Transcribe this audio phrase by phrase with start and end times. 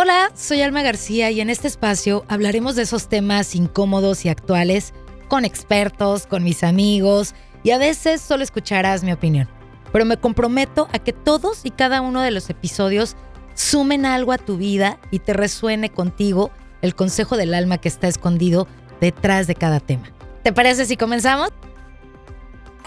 [0.00, 4.94] Hola, soy Alma García y en este espacio hablaremos de esos temas incómodos y actuales
[5.26, 7.34] con expertos, con mis amigos
[7.64, 9.48] y a veces solo escucharás mi opinión.
[9.92, 13.16] Pero me comprometo a que todos y cada uno de los episodios
[13.54, 18.06] sumen algo a tu vida y te resuene contigo el consejo del alma que está
[18.06, 18.68] escondido
[19.00, 20.12] detrás de cada tema.
[20.44, 21.48] ¿Te parece si comenzamos?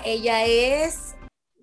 [0.05, 1.15] Ella es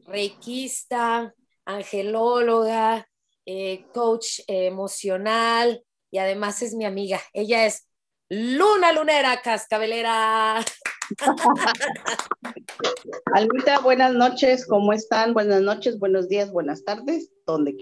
[0.06, 1.34] reikista,
[1.64, 3.07] angelóloga,
[3.50, 7.18] eh, coach emocional y además es mi amiga.
[7.32, 7.88] Ella es
[8.28, 10.62] Luna Lunera Cascabelera.
[13.32, 15.32] Almita, buenas noches, ¿cómo están?
[15.32, 17.74] Buenas noches, buenos días, buenas tardes, donde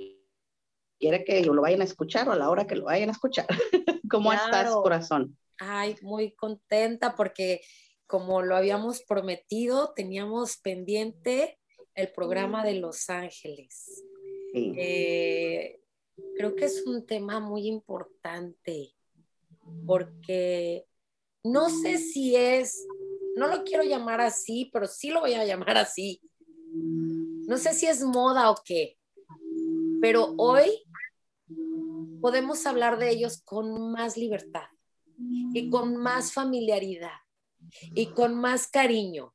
[1.00, 3.48] quiera que lo vayan a escuchar o a la hora que lo vayan a escuchar.
[4.08, 5.36] ¿Cómo estás, corazón?
[5.58, 7.60] Ay, muy contenta porque
[8.06, 11.58] como lo habíamos prometido, teníamos pendiente
[11.96, 14.04] el programa de Los Ángeles.
[14.58, 15.80] Eh,
[16.36, 18.94] creo que es un tema muy importante
[19.86, 20.86] porque
[21.44, 22.86] no sé si es,
[23.36, 26.20] no lo quiero llamar así, pero sí lo voy a llamar así.
[26.72, 28.96] No sé si es moda o qué,
[30.00, 30.84] pero hoy
[32.20, 34.68] podemos hablar de ellos con más libertad
[35.52, 37.18] y con más familiaridad
[37.94, 39.32] y con más cariño.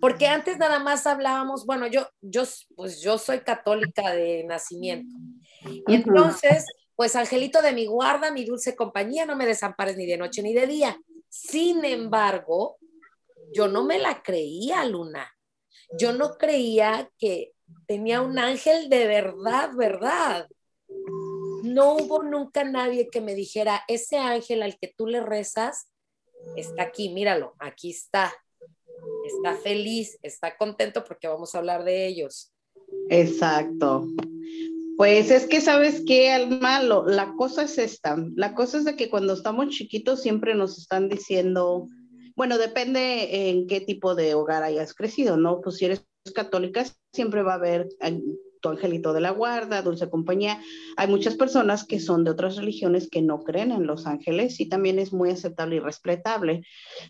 [0.00, 2.44] Porque antes nada más hablábamos, bueno, yo, yo,
[2.76, 5.16] pues yo soy católica de nacimiento.
[5.64, 10.16] Y entonces, pues Angelito de mi guarda, mi dulce compañía, no me desampares ni de
[10.16, 10.98] noche ni de día.
[11.28, 12.78] Sin embargo,
[13.52, 15.28] yo no me la creía, Luna.
[15.98, 17.52] Yo no creía que
[17.86, 20.48] tenía un ángel de verdad, verdad
[21.62, 25.90] no hubo nunca nadie que me dijera, ese ángel al que tú le rezas
[26.56, 28.32] está aquí, míralo, aquí está.
[29.26, 32.52] Está feliz, está contento porque vamos a hablar de ellos.
[33.10, 34.06] Exacto.
[34.96, 38.16] Pues es que sabes qué, Alma, la cosa es esta.
[38.34, 41.86] La cosa es de que cuando estamos chiquitos siempre nos están diciendo,
[42.34, 45.60] bueno, depende en qué tipo de hogar hayas crecido, ¿no?
[45.60, 47.88] Pues si eres católica, siempre va a haber
[48.60, 50.60] tu angelito de la guarda, dulce compañía.
[50.96, 54.68] Hay muchas personas que son de otras religiones que no creen en los ángeles y
[54.68, 56.62] también es muy aceptable y respetable.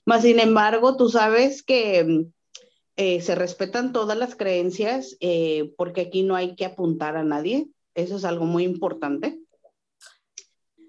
[0.05, 2.27] Más sin embargo, tú sabes que
[2.97, 7.69] eh, se respetan todas las creencias eh, porque aquí no hay que apuntar a nadie.
[7.95, 9.41] Eso es algo muy importante.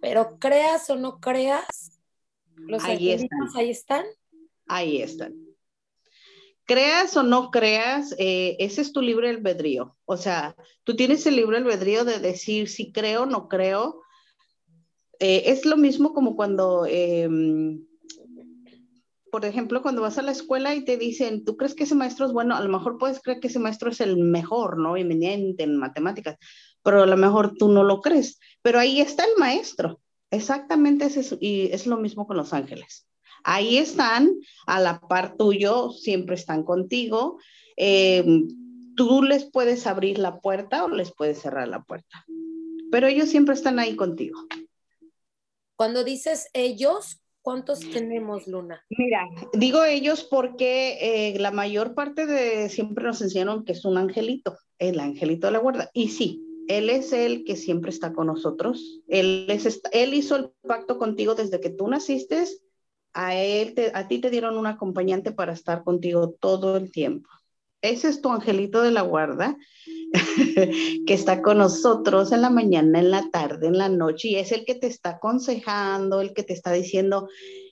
[0.02, 2.00] Pero creas o no creas,
[2.56, 3.10] los ahí
[3.56, 4.06] ahí están.
[4.68, 5.49] Ahí están
[6.70, 9.98] creas o no creas, eh, ese es tu libre albedrío.
[10.06, 14.04] O sea, tú tienes el libre albedrío de decir si creo o no creo.
[15.18, 17.84] Eh, es lo mismo como cuando, em,
[19.32, 22.28] por ejemplo, cuando vas a la escuela y te dicen, ¿tú crees que ese maestro
[22.28, 22.56] es bueno?
[22.56, 24.96] A lo mejor puedes creer que ese maestro es el mejor, ¿no?
[24.96, 26.38] Eminente en matemáticas,
[26.84, 28.40] pero a lo mejor tú no lo crees.
[28.62, 30.02] Pero ahí está el maestro.
[30.30, 33.08] Exactamente, es, y es lo mismo con los ángeles.
[33.44, 34.32] Ahí están,
[34.68, 37.40] a la par tuyo, siempre están contigo.
[37.78, 38.24] Eh,
[38.96, 42.26] tú les puedes abrir la puerta o les puedes cerrar la puerta,
[42.92, 44.40] pero ellos siempre están ahí contigo.
[45.78, 48.84] Cuando dices ellos, ¿cuántos tenemos, Luna?
[48.90, 53.98] Mira, digo ellos porque eh, la mayor parte de siempre nos enseñaron que es un
[53.98, 55.90] angelito, el angelito de la guarda.
[55.94, 59.02] Y sí, él es el que siempre está con nosotros.
[59.08, 62.46] Él, es, él hizo el pacto contigo desde que tú naciste
[63.14, 67.30] a, él a ti te dieron un acompañante para estar contigo todo el tiempo.
[67.82, 69.58] Ese es tu angelito de la guarda
[71.06, 74.52] que está con nosotros en la mañana, en la tarde, en la noche y es
[74.52, 77.30] el que te está aconsejando, el que te está diciendo,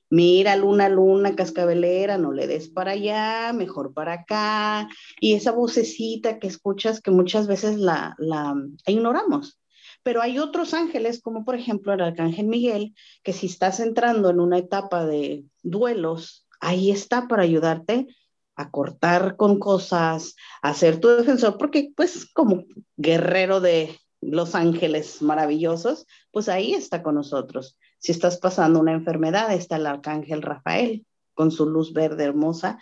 [0.10, 4.88] mira, luna, luna, cascabelera, no le des para allá, mejor para acá.
[5.20, 8.56] Y esa vocecita que escuchas que muchas veces la, la
[8.86, 9.60] ignoramos.
[10.08, 14.40] Pero hay otros ángeles, como por ejemplo el arcángel Miguel, que si estás entrando en
[14.40, 18.08] una etapa de duelos, ahí está para ayudarte
[18.56, 22.64] a cortar con cosas, a ser tu defensor, porque pues como
[22.96, 27.78] guerrero de los ángeles maravillosos, pues ahí está con nosotros.
[28.00, 32.80] Si estás pasando una enfermedad, está el arcángel Rafael con su luz verde hermosa,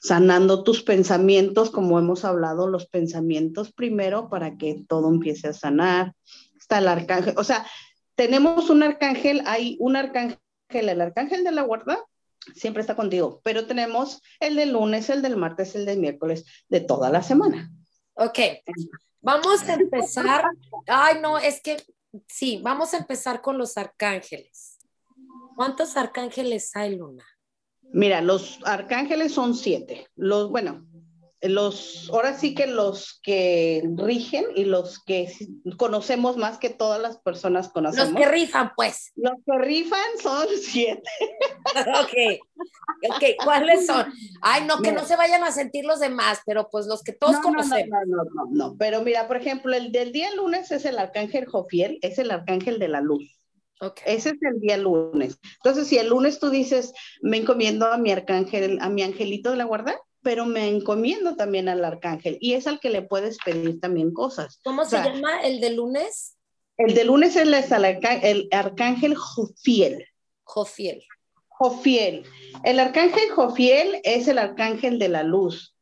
[0.00, 6.14] sanando tus pensamientos, como hemos hablado, los pensamientos primero para que todo empiece a sanar.
[6.58, 7.66] Está el arcángel, o sea,
[8.14, 10.38] tenemos un arcángel, hay un arcángel,
[10.70, 11.98] el arcángel de la guarda
[12.54, 16.80] siempre está contigo, pero tenemos el del lunes, el del martes, el del miércoles, de
[16.80, 17.70] toda la semana.
[18.14, 18.38] Ok,
[19.20, 20.44] vamos a empezar.
[20.86, 21.82] Ay, no, es que
[22.26, 24.78] sí, vamos a empezar con los arcángeles.
[25.56, 27.24] ¿Cuántos arcángeles hay, Luna?
[27.92, 30.06] Mira, los arcángeles son siete.
[30.14, 30.86] Los, bueno,
[31.42, 35.32] los, ahora sí que los que rigen y los que
[35.78, 38.10] conocemos más que todas las personas conocemos.
[38.10, 39.12] Los que rifan, pues.
[39.16, 41.08] Los que rifan son siete.
[41.74, 44.12] ok, ok, ¿cuáles son?
[44.42, 45.04] Ay, no, que no.
[45.04, 47.88] se vayan a sentir los demás, pero pues los que todos conocemos.
[48.06, 51.46] No, no, no, no, pero mira, por ejemplo, el del día lunes es el arcángel
[51.46, 53.39] Jofiel, es el arcángel de la luz.
[53.80, 54.14] Okay.
[54.14, 55.38] Ese es el día lunes.
[55.56, 56.92] Entonces, si el lunes tú dices,
[57.22, 61.68] me encomiendo a mi arcángel, a mi angelito de la guarda, pero me encomiendo también
[61.68, 64.60] al arcángel y es al que le puedes pedir también cosas.
[64.64, 66.36] ¿Cómo se llama el de lunes?
[66.76, 67.54] El de lunes es el,
[68.22, 70.06] el arcángel Jofiel.
[70.44, 71.02] Jofiel.
[71.48, 72.24] Jofiel.
[72.64, 75.76] El arcángel Jofiel es el arcángel de la luz.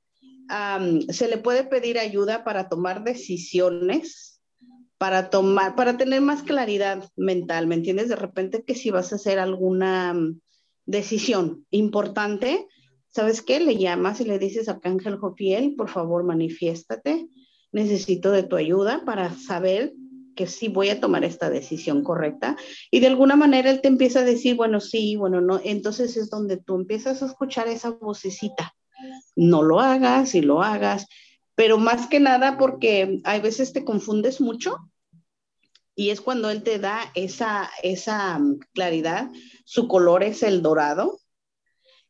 [1.11, 4.38] se le puede pedir ayuda para tomar decisiones,
[4.99, 8.09] para tomar, para tener más claridad mental, ¿me entiendes?
[8.09, 10.15] De repente que si vas a hacer alguna
[10.87, 12.67] decisión importante,
[13.09, 13.61] ¿sabes qué?
[13.61, 17.29] Le llamas y le dices, Arcángel Jofiel, por favor, manifiéstate.
[17.71, 19.93] Necesito de tu ayuda para saber
[20.35, 22.57] que sí voy a tomar esta decisión correcta.
[22.91, 25.61] Y de alguna manera él te empieza a decir, bueno, sí, bueno, no.
[25.63, 28.75] Entonces es donde tú empiezas a escuchar esa vocecita.
[29.37, 31.07] No lo hagas y lo hagas,
[31.59, 34.77] pero más que nada porque hay veces te confundes mucho
[35.97, 39.29] y es cuando él te da esa, esa mm, claridad.
[39.65, 41.19] Su color es el dorado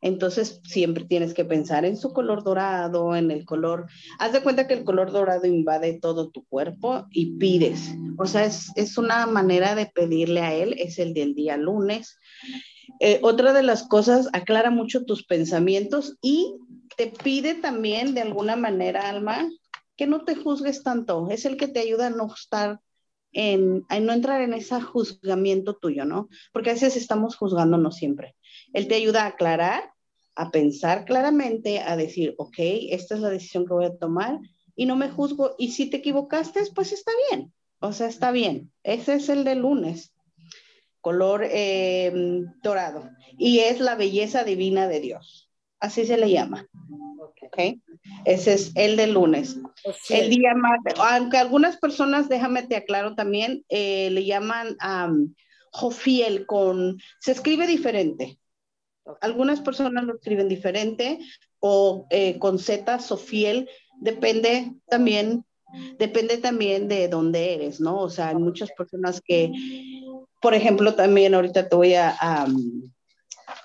[0.01, 3.87] entonces siempre tienes que pensar en su color dorado, en el color,
[4.19, 7.95] haz de cuenta que el color dorado invade todo tu cuerpo y pides.
[8.17, 12.17] O sea, es, una manera de pedirle a él, es el del día lunes.
[13.01, 16.55] Eh, otra de las cosas, aclara mucho tus pensamientos y
[16.99, 19.49] te pide también de alguna manera, Alma,
[19.97, 21.29] que no te juzgues tanto.
[21.31, 22.81] Es el que te ayuda a no estar
[23.31, 26.29] en, no entrar en ese juzgamiento tuyo, ¿no?
[26.53, 28.35] Porque a veces estamos juzgándonos siempre.
[28.73, 29.93] Él te ayuda a aclarar,
[30.35, 32.57] a pensar claramente, a decir, ok,
[32.91, 34.41] esta es la decisión que voy a tomar
[34.75, 35.55] y no me juzgo.
[35.57, 37.53] Y si te equivocaste, pues está bien.
[37.79, 38.73] O sea, está bien.
[38.83, 40.13] Ese es el de lunes,
[41.01, 43.09] color eh, dorado.
[43.39, 45.48] Y es la belleza divina de Dios.
[45.81, 46.67] Así se le llama.
[47.43, 47.79] Ok.
[48.25, 49.57] Ese es el de lunes.
[50.09, 55.35] El día más, aunque algunas personas, déjame te aclaro también, eh, le llaman um,
[55.73, 58.39] Jofiel con, se escribe diferente.
[59.21, 61.19] Algunas personas lo escriben diferente
[61.61, 63.69] o eh, con Z, Sofiel,
[64.01, 65.45] depende también,
[65.99, 68.01] depende también de dónde eres, ¿no?
[68.01, 69.51] O sea, hay muchas personas que,
[70.41, 72.17] por ejemplo, también ahorita te voy a,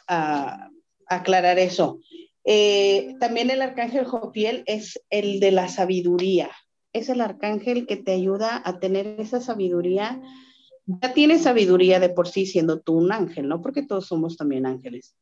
[0.08, 0.70] a
[1.08, 2.00] aclarar eso.
[2.46, 6.52] Eh, también el arcángel Jofiel es el de la sabiduría.
[6.92, 10.22] Es el arcángel que te ayuda a tener esa sabiduría.
[10.86, 13.62] Ya tienes sabiduría de por sí siendo tú un ángel, ¿no?
[13.62, 15.16] Porque todos somos también ángeles.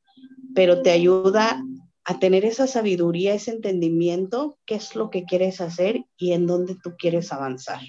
[0.55, 1.63] Pero te ayuda
[2.03, 6.75] a tener esa sabiduría, ese entendimiento, qué es lo que quieres hacer y en dónde
[6.83, 7.79] tú quieres avanzar.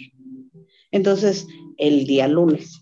[0.91, 1.47] Entonces,
[1.79, 2.82] el día lunes.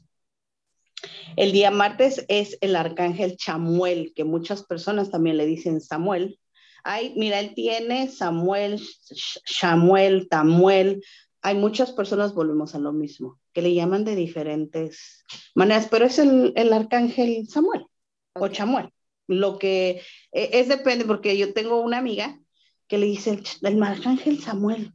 [1.36, 6.38] El día martes es el arcángel Chamuel, que muchas personas también le dicen Samuel,
[6.84, 8.80] Ay, mira, él tiene Samuel,
[9.44, 11.02] Samuel, Tamuel.
[11.42, 15.24] Hay muchas personas, volvemos a lo mismo, que le llaman de diferentes
[15.54, 17.86] maneras, pero es el, arcángel Samuel
[18.34, 18.90] o Chamuel.
[19.26, 22.38] Lo que e, es depende, porque yo tengo una amiga
[22.88, 24.92] que le dice el, arcángel Samuel.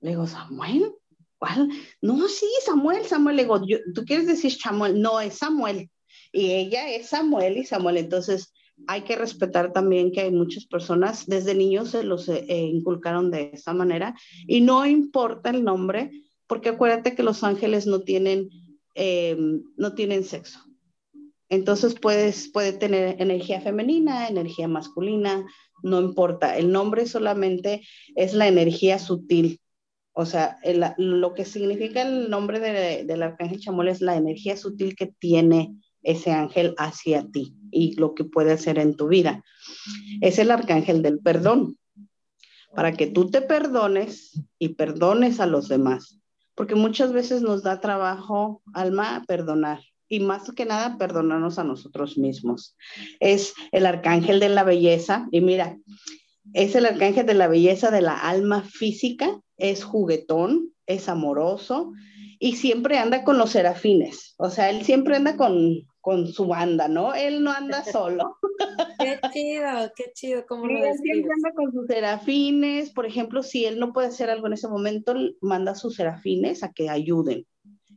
[0.00, 0.94] Le digo, ¿Samuel?
[1.40, 1.70] ¿Cuál?
[2.02, 3.36] No, sí, Samuel, Samuel.
[3.36, 3.46] Le
[3.94, 5.00] ¿tú quieres decir Samuel?
[5.00, 5.90] No, es Samuel.
[6.32, 7.96] Y ella es Samuel y Samuel.
[7.96, 8.52] Entonces,
[8.86, 13.50] hay que respetar también que hay muchas personas, desde niños se los eh, inculcaron de
[13.52, 14.14] esa manera
[14.46, 16.10] y no importa el nombre,
[16.46, 18.48] porque acuérdate que los ángeles no tienen,
[18.94, 19.36] eh,
[19.76, 20.60] no tienen sexo.
[21.48, 25.44] Entonces puedes, puede tener energía femenina, energía masculina,
[25.82, 26.56] no importa.
[26.56, 27.82] El nombre solamente
[28.14, 29.60] es la energía sutil.
[30.12, 30.58] O sea,
[30.96, 36.32] lo que significa el nombre del arcángel Chamuel es la energía sutil que tiene ese
[36.32, 39.44] ángel hacia ti y lo que puede hacer en tu vida.
[40.20, 41.78] Es el arcángel del perdón,
[42.74, 46.18] para que tú te perdones y perdones a los demás,
[46.54, 52.18] porque muchas veces nos da trabajo, alma, perdonar y más que nada perdonarnos a nosotros
[52.18, 52.76] mismos.
[53.20, 55.78] Es el arcángel de la belleza y mira,
[56.52, 61.92] es el arcángel de la belleza de la alma física, es juguetón, es amoroso
[62.38, 66.88] y siempre anda con los serafines, o sea, él siempre anda con, con su banda,
[66.88, 67.14] ¿no?
[67.14, 68.36] Él no anda solo.
[68.98, 73.66] Qué chido, qué chido, ¿cómo lo Él siempre anda con sus serafines, por ejemplo, si
[73.66, 77.46] él no puede hacer algo en ese momento, manda a sus serafines a que ayuden.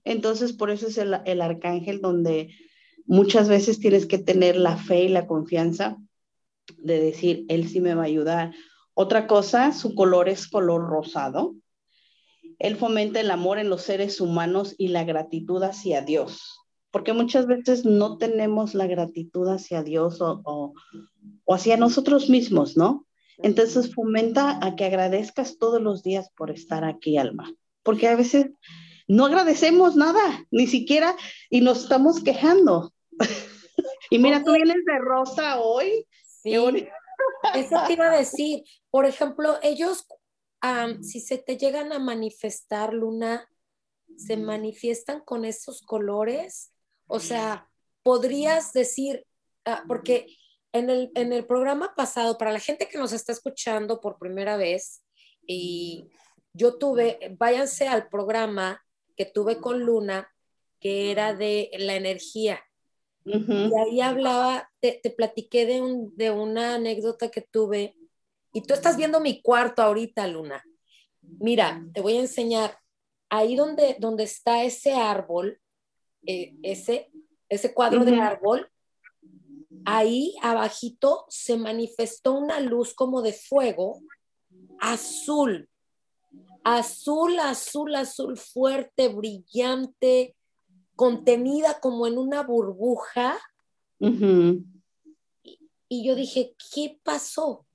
[0.03, 2.49] Entonces, por eso es el, el arcángel donde
[3.05, 5.97] muchas veces tienes que tener la fe y la confianza
[6.77, 8.53] de decir, él sí me va a ayudar.
[8.95, 11.55] Otra cosa, su color es color rosado.
[12.59, 16.59] Él fomenta el amor en los seres humanos y la gratitud hacia Dios,
[16.91, 20.73] porque muchas veces no tenemos la gratitud hacia Dios o,
[21.47, 23.07] hacia nosotros mismos, ¿no?
[23.39, 28.51] Entonces fomenta a que agradezcas todos los días por estar aquí, alma, porque a veces
[29.07, 31.15] no agradecemos nada, ni siquiera,
[31.49, 32.93] y nos estamos quejando.
[34.11, 36.05] y mira, tú vienes de rosa hoy.
[36.23, 36.55] Sí.
[37.55, 38.63] Eso te iba a decir.
[38.89, 40.07] Por ejemplo, ellos,
[41.01, 43.47] si se te llegan a manifestar, Luna,
[44.17, 46.71] se manifiestan con esos colores.
[47.07, 47.69] O sea,
[48.01, 49.25] podrías decir,
[49.65, 50.27] ah, porque
[50.71, 54.57] en el, en el programa pasado, para la gente que nos está escuchando por primera
[54.57, 55.03] vez,
[55.45, 56.09] y
[56.53, 58.83] yo tuve, váyanse al programa
[59.15, 60.29] que tuve con Luna,
[60.79, 62.59] que era de la energía.
[63.25, 67.95] Y ahí hablaba, te, platiqué de, un, de una anécdota que tuve.
[68.53, 70.63] Y tú estás viendo mi cuarto ahorita, Luna.
[71.21, 72.77] Mira, te voy a enseñar.
[73.29, 75.59] Ahí donde, donde está ese árbol,
[76.27, 77.11] eh, ese,
[77.49, 78.69] ese cuadro de árbol,
[79.85, 84.01] ahí abajito se manifestó una luz como de fuego
[84.79, 85.67] azul
[86.63, 90.35] azul, azul, azul fuerte, brillante,
[90.95, 93.37] contenida como en una burbuja.
[93.99, 97.65] y, yo dije, ¿qué pasó?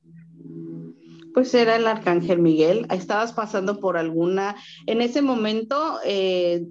[1.35, 2.87] Pues era el arcángel Miguel.
[2.91, 4.57] Estabas pasando por alguna,
[4.87, 6.67] en ese momento eh,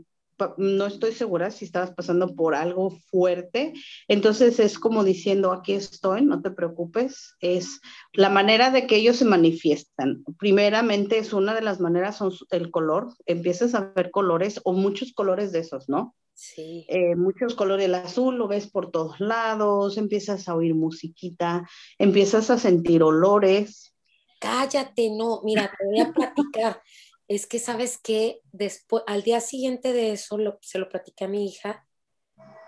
[0.58, 3.74] no estoy segura si estabas pasando por algo fuerte.
[4.08, 7.36] Entonces es como diciendo, aquí estoy, no te preocupes.
[7.40, 7.82] Es
[8.14, 10.24] la manera de que ellos se manifiestan.
[10.38, 13.14] Primeramente es una de las maneras, son el color.
[13.26, 16.16] Empiezas a ver colores o muchos colores de esos, ¿no?
[16.40, 16.86] Sí.
[16.88, 21.68] Eh, muchos colores, el azul lo ves por todos lados, empiezas a oír musiquita,
[21.98, 23.96] empiezas a sentir olores.
[24.40, 26.80] Cállate, no, mira, te voy a platicar
[27.28, 31.46] es que, ¿sabes que Después, al día siguiente de eso, se lo platiqué a mi
[31.46, 31.88] hija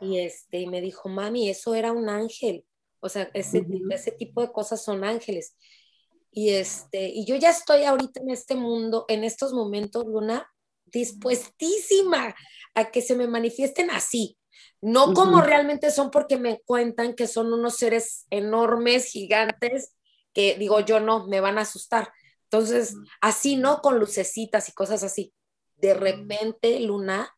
[0.01, 2.65] y, este, y me dijo, mami, eso era un ángel.
[3.01, 5.55] O sea, ese, ese tipo de cosas son ángeles.
[6.31, 10.49] Y, este, y yo ya estoy ahorita en este mundo, en estos momentos, Luna,
[10.91, 12.35] dispuestísima
[12.75, 14.37] a que se me manifiesten así.
[14.81, 19.95] No como realmente son porque me cuentan que son unos seres enormes, gigantes,
[20.33, 22.13] que digo yo no, me van a asustar
[22.51, 23.79] entonces, así, ¿no?
[23.79, 25.33] Con lucecitas y cosas así.
[25.77, 27.31] De repente, Luna,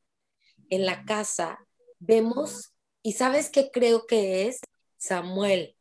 [0.70, 1.60] en la casa,
[2.00, 4.62] vemos, y sabes qué creo que es
[4.96, 5.76] Samuel,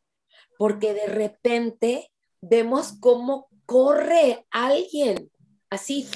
[0.58, 2.10] porque de repente
[2.40, 5.30] vemos cómo corre alguien,
[5.70, 6.08] así,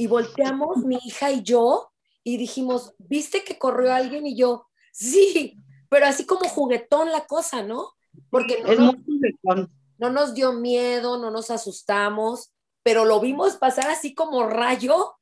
[0.00, 1.92] y volteamos mi hija y yo,
[2.24, 4.26] y dijimos, ¿viste que corrió alguien?
[4.26, 7.92] Y yo, sí, pero así como juguetón la cosa, ¿no?
[8.30, 12.52] Porque no, es muy juguetón no nos dio miedo, no nos asustamos,
[12.82, 15.14] pero lo vimos pasar así como rayo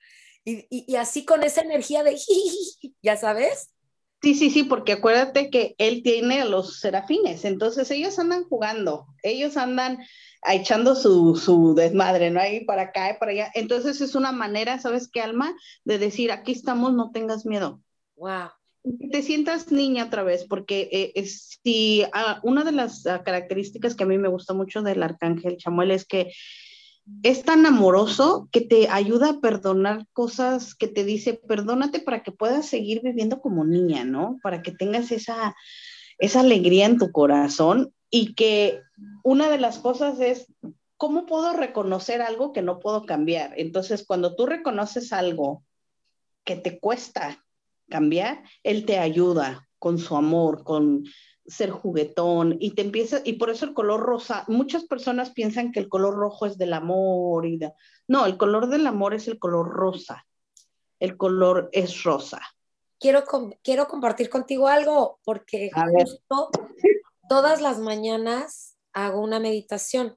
[0.45, 2.17] y, así con esa energía de,
[3.03, 3.75] ya sabes.
[4.21, 9.07] Sí, sí, sí, porque acuérdate que él tiene a los serafines, entonces ellos andan jugando,
[9.23, 10.01] ellos andan
[10.45, 12.41] echando su, su desmadre, ¿no?
[12.41, 13.51] Ahí para acá y para allá.
[13.55, 15.55] Entonces es una manera, ¿sabes qué, Alma?
[15.85, 17.81] De decir, aquí estamos, no tengas miedo.
[18.17, 18.51] Wow
[19.11, 24.05] te sientas niña otra vez, porque eh, si ah, una de las ah, características que
[24.05, 26.33] a mí me gusta mucho del arcángel Chamuel es que
[27.23, 32.33] es tan amoroso que te ayuda a perdonar cosas que te dice, perdónate para que
[32.33, 34.39] puedas seguir viviendo como niña, ¿no?
[34.43, 35.57] Para que tengas esa,
[36.19, 38.81] esa alegría en tu corazón y que
[39.25, 40.47] una de las cosas es,
[40.97, 43.53] ¿cómo puedo reconocer algo que no puedo cambiar?
[43.57, 45.65] Entonces, cuando tú reconoces algo
[46.45, 47.45] que te cuesta
[47.89, 51.05] cambiar, él te ayuda con su amor, con
[51.49, 55.81] ser juguetón y te empieza, y por eso el color rosa, muchas personas piensan que
[55.81, 57.59] el color rojo es del amor y
[58.07, 60.27] no, el color del amor es el color rosa,
[61.01, 62.41] el color es rosa.
[63.01, 63.25] Quiero,
[63.63, 66.51] quiero compartir contigo algo porque justo
[67.29, 70.17] todas las mañanas hago una meditación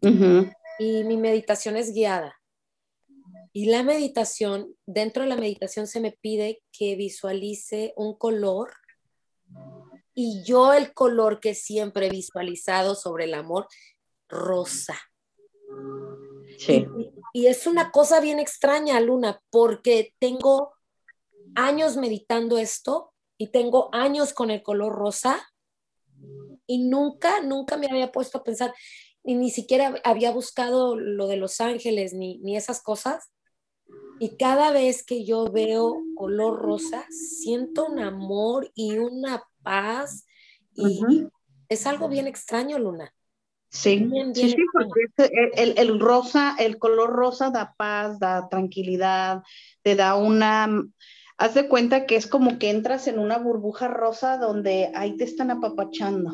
[0.00, 2.36] y mi meditación es guiada.
[3.52, 8.70] Y la meditación, dentro de la meditación se me pide que visualice un color
[10.14, 13.66] y yo el color que siempre he visualizado sobre el amor,
[14.28, 14.98] rosa.
[16.58, 16.86] Sí.
[17.32, 20.72] Y, es una cosa bien extraña, Luna, porque tengo
[21.54, 25.48] años meditando esto y tengo años con el color rosa
[26.66, 28.74] y nunca, nunca me había puesto a pensar,
[29.24, 33.30] y ni siquiera había buscado lo de los ángeles ni, ni esas cosas.
[34.18, 40.26] Y cada vez que yo veo color rosa, siento un amor y una paz.
[40.74, 41.26] Y
[41.68, 43.12] es algo bien extraño, Luna.
[43.70, 49.42] Sí, sí, porque el, el, rosa, el color rosa da paz, da tranquilidad,
[49.82, 50.84] te da una,
[51.38, 55.22] haz de cuenta que es como que entras en una burbuja rosa donde ahí te
[55.22, 56.32] están apapachando,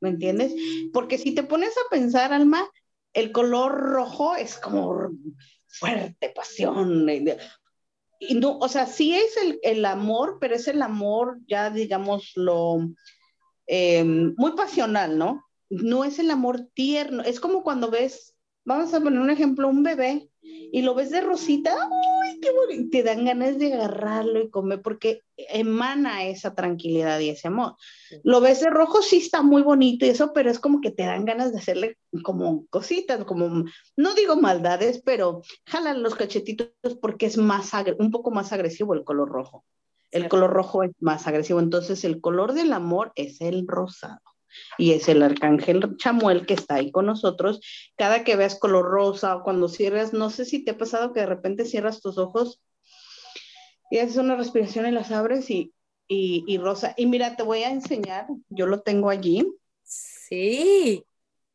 [0.00, 0.54] ¿me entiendes?
[0.92, 2.68] Porque si te pones a pensar, Alma,
[3.12, 5.10] el color rojo es como
[5.68, 7.06] fuerte, pasión.
[8.18, 12.32] Y no, o sea, sí es el, el amor, pero es el amor ya, digamos,
[12.34, 12.78] lo
[13.66, 15.46] eh, muy pasional, ¿no?
[15.68, 19.82] no es el amor tierno, es como cuando ves, vamos a poner un ejemplo, un
[19.82, 20.30] bebé
[20.72, 21.74] y lo ves de rosita,
[22.22, 22.88] ¡ay, qué bonito!
[22.90, 27.76] Te dan ganas de agarrarlo y comer porque emana esa tranquilidad y ese amor.
[28.22, 31.04] Lo ves de rojo, sí está muy bonito y eso, pero es como que te
[31.04, 33.64] dan ganas de hacerle como cositas, como,
[33.96, 39.04] no digo maldades, pero jalan los cachetitos porque es más, un poco más agresivo el
[39.04, 39.64] color rojo.
[40.10, 44.20] El color rojo es más agresivo, entonces el color del amor es el rosado
[44.78, 47.60] y es el arcángel Chamuel que está ahí con nosotros.
[47.96, 51.20] Cada que veas color rosa o cuando cierras, no sé si te ha pasado que
[51.20, 52.60] de repente cierras tus ojos
[53.90, 55.72] y haces una respiración y las abres y,
[56.08, 56.94] y, rosa.
[56.96, 59.46] Y mira, te voy a enseñar, yo lo tengo allí.
[59.82, 61.04] Sí.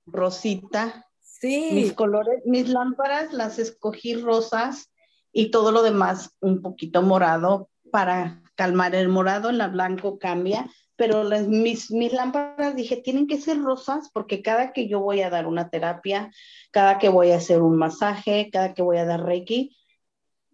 [0.05, 1.08] Rosita.
[1.20, 1.70] Sí.
[1.74, 4.91] Mis colores, mis lámparas las escogí rosas
[5.31, 10.70] y todo lo demás un poquito morado para calmar el morado, el blanco cambia
[11.01, 15.22] pero las, mis, mis lámparas dije, tienen que ser rosas porque cada que yo voy
[15.22, 16.29] a dar una terapia,
[16.70, 19.75] cada que voy a hacer un masaje, cada que voy a dar reiki,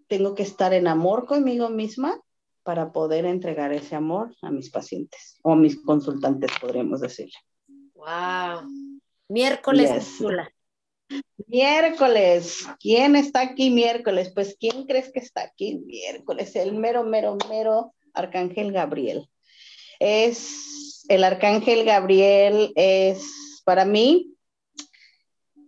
[0.07, 2.17] tengo que estar en amor conmigo misma
[2.63, 7.35] para poder entregar ese amor a mis pacientes o a mis consultantes, podríamos decirle.
[7.93, 8.69] ¡Wow!
[9.27, 10.21] Miércoles,
[11.45, 12.65] Miércoles.
[12.79, 14.31] ¿Quién está aquí miércoles?
[14.33, 16.55] Pues, ¿quién crees que está aquí miércoles?
[16.55, 19.27] El mero, mero, mero Arcángel Gabriel
[19.99, 24.37] es el arcángel Gabriel, es para mí,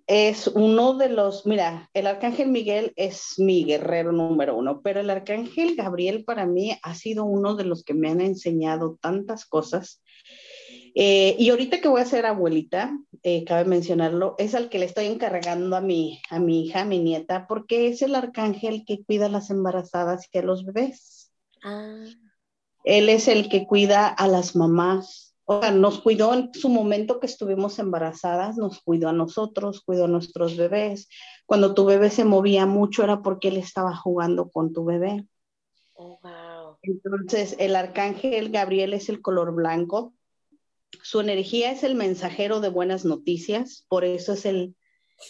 [0.10, 5.10] es uno de los, mira, el arcángel Miguel es mi guerrero número uno, pero el
[5.12, 10.02] arcángel Gabriel para mí ha sido uno de los que me han enseñado tantas cosas.
[10.96, 14.86] Eh, y ahorita que voy a ser abuelita, eh, cabe mencionarlo, es al que le
[14.86, 19.04] estoy encargando a mi, a mi hija, a mi nieta, porque es el arcángel que
[19.04, 21.32] cuida a las embarazadas y a los bebés.
[21.64, 22.04] Ah.
[22.84, 25.36] Él es el que cuida a las mamás.
[25.46, 30.06] O sea, nos cuidó en su momento que estuvimos embarazadas, nos cuidó a nosotros, cuidó
[30.06, 31.10] a nuestros bebés.
[31.46, 35.26] Cuando tu bebé se movía mucho era porque él estaba jugando con tu bebé.
[35.94, 36.78] Oh, wow.
[36.84, 40.14] Entonces, el arcángel Gabriel es el color blanco.
[41.02, 44.76] Su energía es el mensajero de buenas noticias, por eso es el,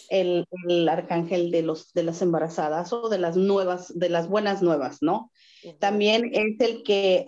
[0.08, 4.62] el, el, arcángel de, los, de las embarazadas o de las nuevas, de las buenas
[4.62, 5.30] nuevas, ¿no?
[5.78, 7.24] También es el que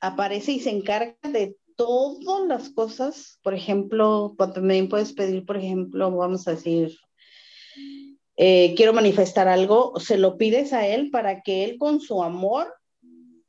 [0.00, 3.38] aparece y se encarga de todas las cosas.
[3.42, 6.96] Por ejemplo, también puedes pedir, por ejemplo, vamos a decir,
[8.36, 12.74] eh, quiero manifestar algo, se lo pides a él para que él con su amor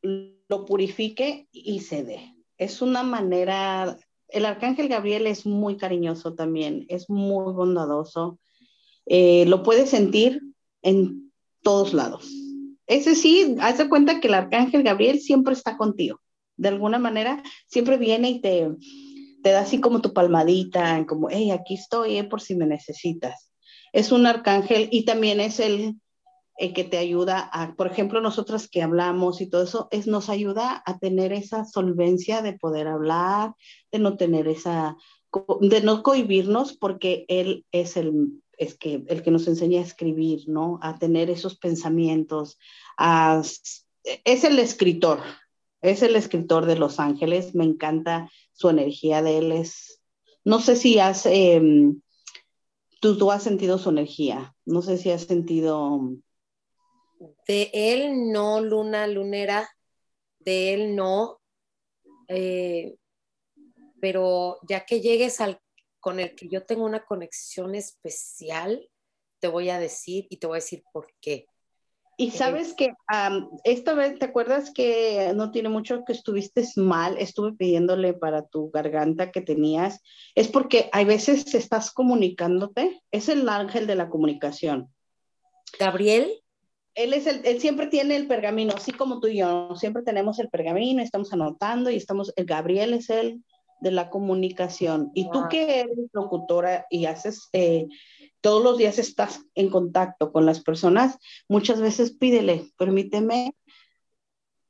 [0.01, 2.35] lo purifique y se dé.
[2.57, 3.97] Es una manera,
[4.31, 8.39] el arcángel Gabriel es muy cariñoso también, es muy bondadoso,
[9.05, 10.41] eh, lo puedes sentir
[10.81, 12.29] en todos lados.
[12.87, 16.19] Ese sí, haz de cuenta que el arcángel Gabriel siempre está contigo.
[16.57, 18.69] De alguna manera, siempre viene y te,
[19.43, 23.51] te da así como tu palmadita, como, hey, aquí estoy eh, por si me necesitas.
[23.93, 25.95] Es un arcángel y también es el,
[26.61, 30.29] el que te ayuda a, por ejemplo, nosotras que hablamos y todo eso, es, nos
[30.29, 33.55] ayuda a tener esa solvencia de poder hablar,
[33.91, 34.95] de no tener esa,
[35.59, 40.43] de no cohibirnos porque él es el, es que el que nos enseña a escribir,
[40.47, 40.77] ¿no?
[40.83, 42.59] A tener esos pensamientos.
[44.23, 45.19] es el escritor,
[45.81, 47.55] es el escritor de Los Ángeles.
[47.55, 49.51] Me encanta su energía de él.
[49.51, 49.99] Es,
[50.43, 52.01] no sé si has, em,
[52.99, 54.53] tú has sentido su energía.
[54.63, 56.11] No sé si has sentido.
[57.47, 59.69] De él no, Luna Lunera.
[60.39, 61.39] De él no.
[62.27, 62.95] Eh,
[63.99, 65.59] pero ya que llegues al
[66.01, 68.89] con el que yo tengo una conexión especial,
[69.39, 71.45] te voy a decir y te voy a decir por qué.
[72.17, 72.93] Y eh, sabes que
[73.63, 77.17] esta vez, ¿te acuerdas que no tiene mucho que estuviste mal?
[77.17, 80.01] Estuve pidiéndole para tu garganta que tenías.
[80.35, 83.01] Es porque hay veces estás comunicándote.
[83.11, 84.93] Es el ángel de la comunicación.
[85.79, 86.40] Gabriel.
[86.93, 89.75] Él, es el, él siempre tiene el pergamino, así como tú y yo.
[89.75, 92.33] Siempre tenemos el pergamino, estamos anotando y estamos.
[92.35, 93.43] El Gabriel es el
[93.81, 95.11] de la comunicación.
[95.13, 97.87] Y tú que eres locutora y haces, eh,
[98.39, 101.17] todos los días estás en contacto con las personas,
[101.49, 103.55] muchas veces pídele, permíteme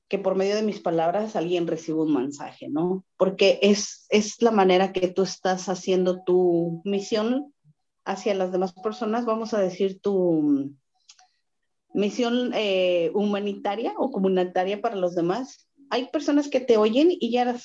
[0.07, 3.05] que por medio de mis palabras alguien reciba un mensaje, ¿no?
[3.17, 7.53] Porque es, es la manera que tú estás haciendo tu misión
[8.03, 10.73] hacia las demás personas, vamos a decir tu
[11.93, 15.67] misión eh, humanitaria o comunitaria para los demás.
[15.89, 17.55] Hay personas que te oyen y ya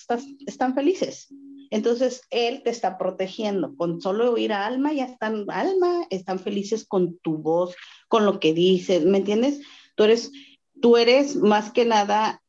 [0.47, 1.29] están felices.
[1.71, 3.77] Entonces, él te está protegiendo.
[3.77, 7.75] Con solo oír a Alma, ya están, Alma, están felices con tu voz,
[8.09, 9.61] con lo que dices, ¿me entiendes?
[9.95, 10.33] Tú eres,
[10.81, 12.43] tú eres más que nada,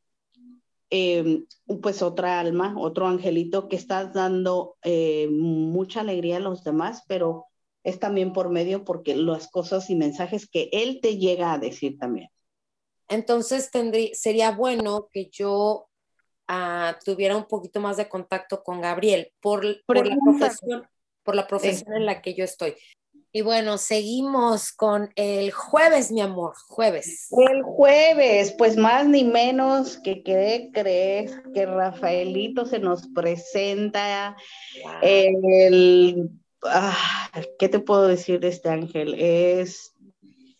[0.89, 1.45] em,
[1.81, 7.46] pues otra alma, otro angelito que estás dando eh, mucha alegría a los demás, pero
[7.87, 11.97] es también por medio porque las cosas y mensajes que él te llega a decir
[11.97, 12.29] también.
[13.07, 15.87] Entonces tendría, sería bueno que yo
[16.49, 20.85] ah, tuviera un poquito más de contacto con Gabriel por, por la profesión,
[21.23, 22.75] por la profesión en la que yo estoy.
[23.31, 27.29] Y bueno, seguimos con el jueves, mi amor, jueves.
[27.31, 34.35] El jueves, pues más ni menos que que crees que Rafaelito se nos presenta
[35.01, 36.29] el
[36.63, 39.15] ah, ¿qué te puedo decir de este ángel?
[39.17, 39.93] Es,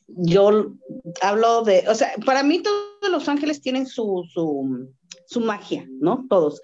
[0.07, 0.73] yo
[1.21, 6.25] hablo de, o sea, para mí todos los ángeles tienen su, su, magia, ¿no?
[6.29, 6.61] Todos.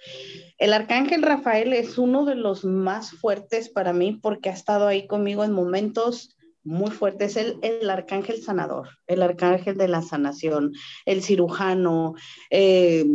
[0.57, 5.07] El arcángel Rafael es uno de los más fuertes para mí porque ha estado ahí
[5.07, 7.35] conmigo en momentos muy fuertes.
[7.35, 10.71] El, el arcángel sanador, el arcángel de la sanación,
[11.05, 12.15] el cirujano,
[12.49, 13.05] eh,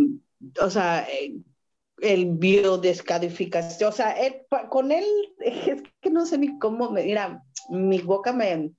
[0.61, 1.35] o sea, eh,
[2.01, 4.15] el biodescadificación, o sea,
[4.71, 5.05] con él
[5.41, 8.73] es que no sé ni cómo, mira, mi boca me...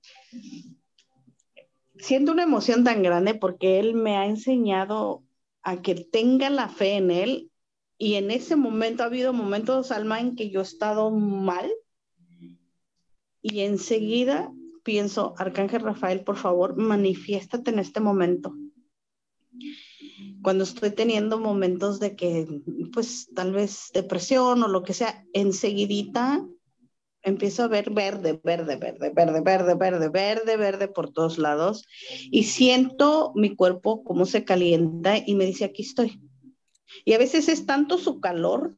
[1.98, 5.24] Siento una emoción tan grande porque él me ha enseñado
[5.64, 7.52] a que tenga la fe en él
[7.98, 11.70] y en ese momento ha habido momentos, Alma, en que yo he estado mal
[13.42, 14.54] y enseguida
[14.84, 18.54] pienso, Arcángel Rafael, por favor, manifiéstate en este momento
[20.42, 22.48] cuando estoy teniendo momentos de que,
[22.94, 26.46] pues tal vez depresión o lo que sea, enseguidita
[27.22, 31.86] empiezo a ver verde, verde, verde, verde, verde, verde, verde, verde por todos lados
[32.32, 36.22] y siento mi cuerpo como se calienta y me dice, aquí estoy.
[37.06, 38.76] Y a veces es tanto su calor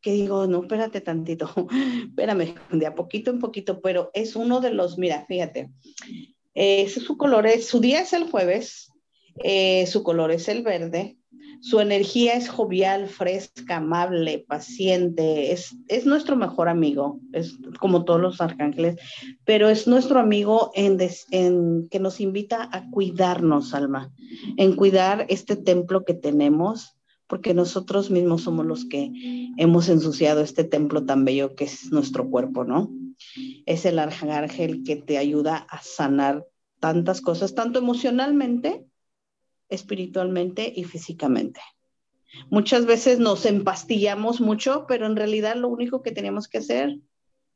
[0.00, 1.50] que digo, no, espérate tantito,
[2.08, 5.70] espérame, de a poquito en poquito, pero es uno de los, mira, fíjate,
[6.54, 8.90] eh, su color es, su día es el jueves,
[9.36, 11.20] eh, su color es el verde,
[11.60, 18.20] su energía es jovial, fresca, amable, paciente, es, es nuestro mejor amigo, es como todos
[18.20, 18.96] los arcángeles,
[19.44, 20.98] pero es nuestro amigo en,
[21.30, 24.10] en, que nos invita a cuidarnos, alma,
[24.56, 29.12] en cuidar este templo que tenemos, porque nosotros mismos somos los que
[29.58, 32.90] hemos ensuciado este templo tan bello que es nuestro cuerpo, ¿no?
[33.66, 36.46] Es el arcángel que te ayuda a sanar
[36.80, 38.86] tantas cosas, tanto emocionalmente
[39.70, 41.60] espiritualmente y físicamente.
[42.48, 46.98] Muchas veces nos empastillamos mucho, pero en realidad lo único que teníamos que hacer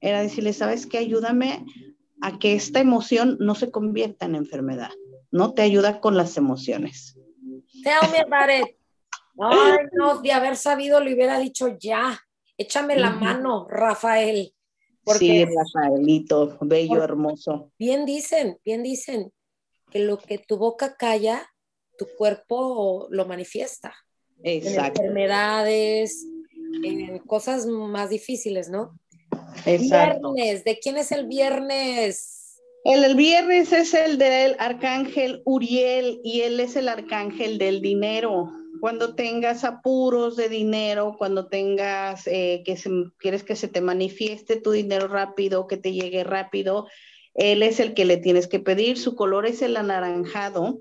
[0.00, 0.98] era decirle, ¿sabes qué?
[0.98, 1.64] Ayúdame
[2.20, 4.90] a que esta emoción no se convierta en enfermedad,
[5.30, 5.54] ¿no?
[5.54, 7.18] Te ayuda con las emociones.
[7.82, 8.76] Tell me about it.
[9.38, 12.18] Ay, no, de haber sabido le hubiera dicho ya.
[12.56, 14.54] Échame la mano, Rafael.
[15.06, 17.72] sí, Rafaelito, bello, hermoso.
[17.78, 19.32] Bien dicen, bien dicen
[19.90, 21.46] que lo que tu boca calla,
[21.98, 23.94] tu cuerpo lo manifiesta.
[24.42, 25.00] Exacto.
[25.00, 26.26] En enfermedades,
[26.82, 28.98] en cosas más difíciles, ¿no?
[29.64, 30.32] Exacto.
[30.32, 32.60] Viernes, ¿de quién es el viernes?
[32.84, 38.50] El, el viernes es el del arcángel Uriel y él es el arcángel del dinero.
[38.80, 42.76] Cuando tengas apuros de dinero, cuando tengas eh, que
[43.18, 46.86] quieres que se te manifieste tu dinero rápido, que te llegue rápido,
[47.34, 48.98] él es el que le tienes que pedir.
[48.98, 50.80] Su color es el anaranjado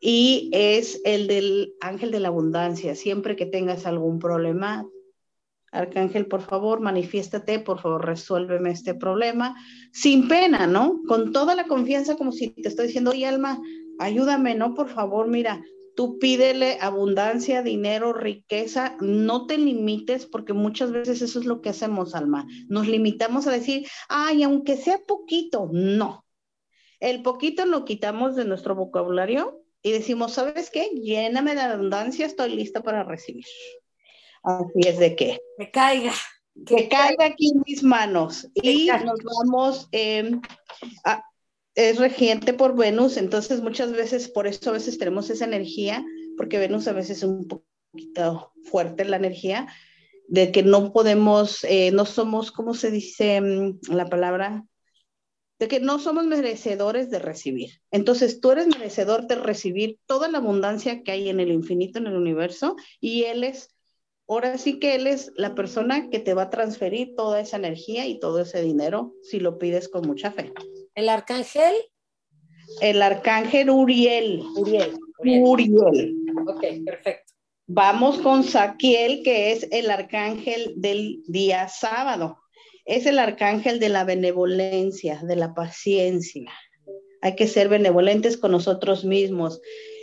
[0.00, 2.94] y es el del ángel de la abundancia.
[2.94, 4.86] Siempre que tengas algún problema,
[5.74, 9.56] Arcángel, por favor, manifiéstate, por favor, resuélveme este problema,
[9.92, 11.00] sin pena, ¿no?
[11.08, 13.60] Con toda la confianza, como si te estoy diciendo, oye, alma,
[13.98, 14.74] ayúdame, ¿no?
[14.74, 15.62] Por favor, mira,
[15.96, 21.70] tú pídele abundancia, dinero, riqueza, no te limites, porque muchas veces eso es lo que
[21.70, 22.46] hacemos, alma.
[22.68, 26.24] Nos limitamos a decir, ay, aunque sea poquito, no.
[27.00, 30.88] El poquito lo quitamos de nuestro vocabulario y decimos, ¿sabes qué?
[30.94, 33.44] Lléname de abundancia, estoy lista para recibir.
[34.42, 35.38] Así es de que.
[35.58, 36.12] Que caiga.
[36.66, 38.48] Que, caiga aquí en mis manos.
[38.54, 40.40] y nos vamos, em,
[41.74, 46.02] es regente por Venus, entonces muchas veces, por eso a veces tenemos esa energía,
[46.38, 49.66] porque Venus a veces es un poquito fuerte la energía,
[50.28, 54.64] de que no podemos, eh, no somos, ¿cómo se dice em, la palabra?
[55.58, 57.70] De que no somos merecedores de recibir.
[57.90, 62.06] Entonces tú eres merecedor de recibir toda la abundancia que hay en el infinito, en
[62.06, 63.74] el universo, y Él es,
[64.28, 68.06] ahora sí que Él es la persona que te va a transferir toda esa energía
[68.06, 70.52] y todo ese dinero si lo pides con mucha fe.
[70.94, 71.74] ¿El arcángel?
[72.80, 74.42] El arcángel Uriel.
[74.56, 74.98] Uriel.
[75.18, 76.16] Uriel.
[76.46, 77.32] Ok, perfecto.
[77.66, 82.43] Vamos con Saquiel, que es el arcángel del día sábado
[82.84, 86.52] es el arcángel de la benevolencia, de la paciencia.
[87.22, 89.60] Hay que ser benevolentes con nosotros mismos.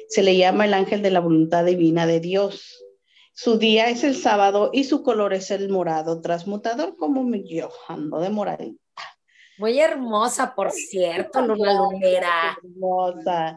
[0.09, 2.83] Se le llama el ángel de la voluntad divina de Dios.
[3.33, 8.19] Su día es el sábado y su color es el morado, transmutador como yo, ando
[8.19, 8.81] de moradita.
[9.61, 12.57] Muy hermosa, por cierto, Luna Lunera.
[12.63, 13.55] Hermosa.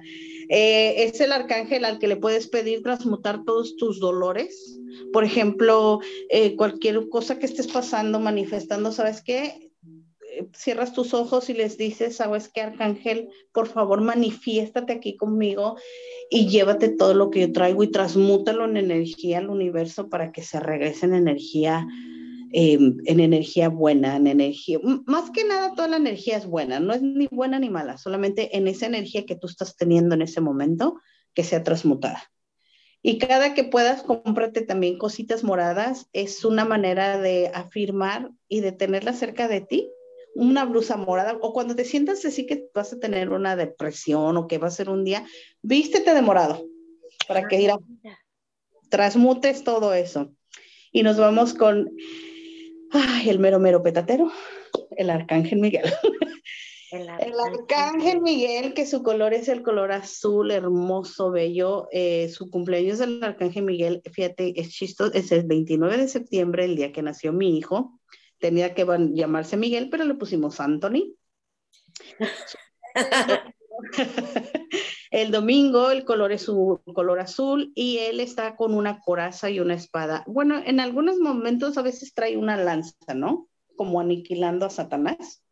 [0.51, 4.79] Eh, es el arcángel al que le puedes pedir transmutar todos tus dolores,
[5.14, 9.71] por ejemplo, eh, cualquier cosa que estés pasando, manifestando, ¿sabes qué?
[10.31, 13.31] Eh, cierras tus ojos y les dices, ¿sabes qué, Arcángel?
[13.55, 15.77] Por favor, manifiéstate aquí conmigo
[16.29, 20.43] y llévate todo lo que yo traigo y transmútalo en energía al universo para que
[20.43, 21.87] se regrese en energía,
[22.57, 24.79] em, en energía buena, en energía.
[25.07, 28.57] Más que nada, toda la energía es buena, no es ni buena ni mala, solamente
[28.57, 31.01] en esa energía que tú estás teniendo en ese momento,
[31.35, 32.31] que sea transmutada.
[33.03, 36.09] Y cada que puedas, cómprate también cositas moradas.
[36.14, 39.90] Es una manera de afirmar y de tenerla cerca de ti.
[40.35, 41.37] Una blusa morada.
[41.43, 44.71] O cuando te sientas así que vas a tener una depresión o que va a
[44.71, 45.27] ser un día,
[45.61, 46.64] vístete de morado
[47.29, 47.79] para que ir a,
[48.88, 50.33] transmutes todo eso.
[50.90, 51.90] Y nos vamos con
[52.94, 54.30] ay, el mero mero petatero,
[54.96, 55.92] el arcángel Miguel.
[56.90, 57.09] El
[57.40, 58.20] arcángel.
[58.20, 61.88] Miguel, que su color es el color azul, hermoso, bello.
[61.92, 66.76] Eh, su cumpleaños del arcángel Miguel, fíjate, es chistoso, es el 29 de septiembre, el
[66.76, 68.00] día que nació mi hijo.
[68.38, 71.14] Tenía que llamarse Miguel, pero le pusimos Anthony.
[75.14, 79.61] el domingo el color es su color azul y él está con una coraza y
[79.61, 80.24] una espada.
[80.27, 83.48] Bueno, en algunos momentos a veces trae una lanza, ¿no?
[83.77, 85.44] Como aniquilando a Satanás.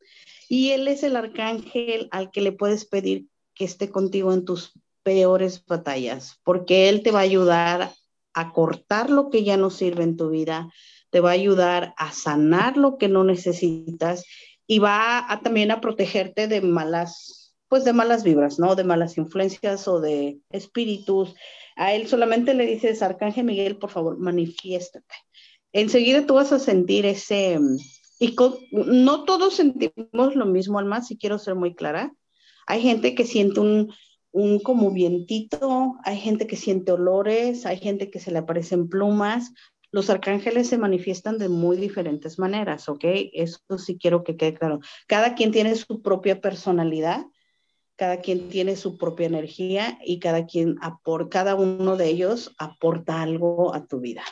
[0.48, 4.72] Y Él es el arcángel al que le puedes pedir que esté contigo en tus
[5.04, 7.92] peores batallas, porque Él te va a ayudar
[8.34, 10.72] a cortar lo que ya no sirve en tu vida,
[11.10, 14.24] te va a ayudar a sanar lo que no necesitas
[14.66, 17.41] y va también a protegerte de malas,
[17.72, 18.74] pues de malas vibras, ¿no?
[18.74, 21.34] De malas influencias o de espíritus.
[21.74, 25.14] A él solamente le dices, Arcángel Miguel, por favor, manifiéstate.
[25.72, 27.58] Enseguida tú vas a sentir ese,
[28.18, 28.36] y
[28.72, 32.14] no todos sentimos lo mismo, Alma, si quiero ser muy clara.
[32.66, 33.90] Hay gente que siente un,
[34.32, 39.54] un como vientito, hay gente que siente olores, hay gente que se le aparecen plumas.
[39.92, 43.04] Los arcángeles se manifiestan de muy diferentes maneras, ¿ok?
[43.32, 44.80] Eso sí quiero que quede claro.
[45.06, 47.24] Cada quien tiene su propia personalidad,
[48.02, 53.22] cada quien tiene su propia energía y cada quien, por cada uno de ellos aporta
[53.22, 54.24] algo a tu vida.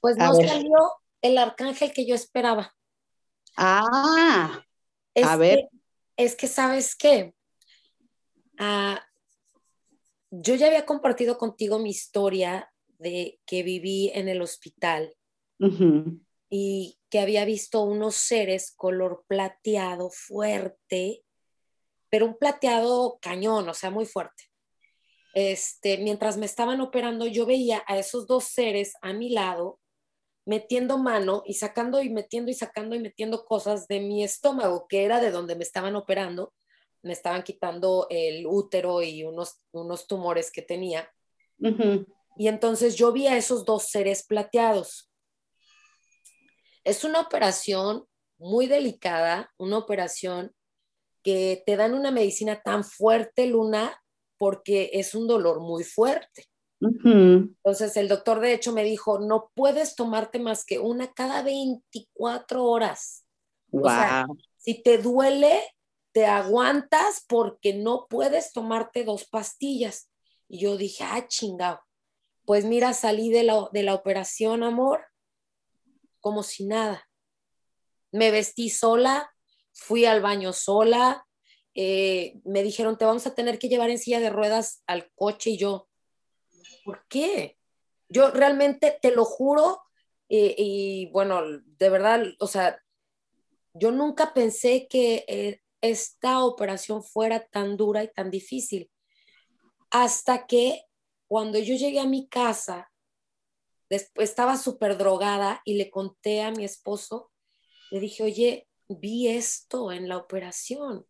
[0.00, 0.76] Pues no salió
[1.22, 2.74] el arcángel que yo esperaba.
[3.56, 4.60] Ah,
[5.22, 5.68] a ver.
[6.16, 7.32] es que, ¿sabes qué?
[8.58, 9.06] Ah,
[10.32, 15.14] yo ya había compartido contigo mi historia de que viví en el hospital
[16.48, 21.24] y que había visto unos seres color plateado fuerte,
[22.10, 24.44] pero un plateado cañón, o sea, muy fuerte.
[25.34, 29.80] Este, mientras me estaban operando, yo veía a esos dos seres a mi lado
[30.46, 35.04] metiendo mano y sacando y metiendo y sacando y metiendo cosas de mi estómago, que
[35.04, 36.52] era de donde me estaban operando.
[37.02, 41.10] Me estaban quitando el útero y unos, unos tumores que tenía.
[42.36, 45.10] Y entonces yo vi a esos dos seres plateados.
[46.84, 48.04] Es una operación
[48.38, 50.54] muy delicada, una operación
[51.22, 54.02] que te dan una medicina tan fuerte, Luna,
[54.36, 56.44] porque es un dolor muy fuerte.
[56.80, 62.62] Entonces el doctor de hecho me dijo, no puedes tomarte más que una cada 24
[62.62, 63.24] horas.
[63.72, 64.26] O sea,
[64.58, 65.60] si te duele,
[66.12, 70.10] te aguantas porque no puedes tomarte dos pastillas.
[70.46, 71.80] Y yo dije, ah, chingado.
[72.44, 75.06] Pues mira, salí de la, de la operación, amor,
[76.24, 77.06] como si nada.
[78.10, 79.30] Me vestí sola,
[79.74, 81.26] fui al baño sola,
[81.74, 85.50] eh, me dijeron, te vamos a tener que llevar en silla de ruedas al coche
[85.50, 85.86] y yo,
[86.82, 87.58] ¿por qué?
[88.08, 89.82] Yo realmente te lo juro
[90.26, 92.82] y, bueno, de verdad, o sea,
[93.74, 98.90] yo nunca pensé que eh, esta operación fuera tan dura y tan difícil.
[99.90, 100.86] Hasta que
[101.28, 102.90] cuando yo llegué a mi casa,
[103.90, 107.30] después estaba súper drogada y le conté a mi esposo
[107.90, 111.06] Le dije, oye, vi esto en la operación.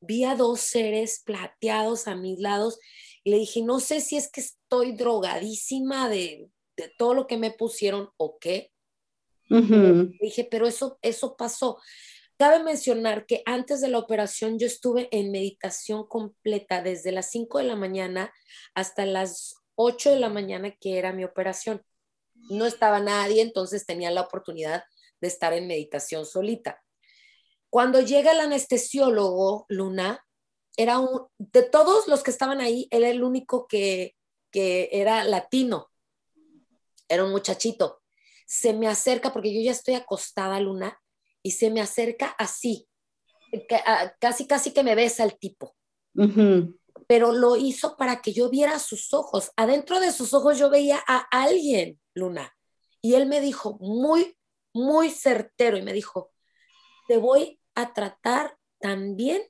[0.00, 2.78] Vi a dos seres plateados a mis lados
[3.22, 6.50] y le dije, no sé si es que estoy drogadísima de,
[6.96, 8.72] todo lo que me pusieron o qué.
[9.48, 11.78] Le dije, pero eso, eso pasó.
[12.40, 17.58] Cabe mencionar que antes de la operación yo estuve en meditación completa desde las 5
[17.58, 18.32] de la mañana
[18.74, 21.82] hasta las 8 de la mañana que era mi operación.
[22.50, 24.84] No estaba nadie, entonces tenía la oportunidad
[25.20, 26.82] de estar en meditación solita.
[27.70, 30.26] Cuando llega el anestesiólogo, Luna,
[30.76, 34.16] era un, de todos los que estaban ahí, él era el único que,
[34.50, 35.90] que era latino.
[37.08, 38.02] Era un muchachito.
[38.46, 41.00] Se me acerca, porque yo ya estoy acostada, Luna,
[41.42, 42.86] y se me acerca así,
[44.20, 45.74] casi, casi que me besa el tipo.
[47.10, 49.50] Pero lo hizo para que yo viera sus ojos.
[49.56, 52.56] Adentro de sus ojos yo veía a alguien, Luna.
[53.00, 54.38] Y él me dijo, muy,
[54.72, 56.30] muy certero, y me dijo,
[57.08, 59.42] te voy a tratar tan bien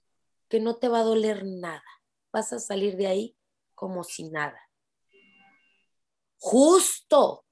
[0.48, 1.84] que no te va a doler nada.
[2.32, 3.36] Vas a salir de ahí
[3.74, 4.58] como si nada.
[6.38, 7.44] Justo,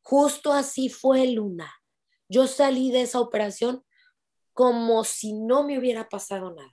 [0.00, 1.70] justo así fue Luna.
[2.26, 3.84] Yo salí de esa operación
[4.54, 6.72] como si no me hubiera pasado nada,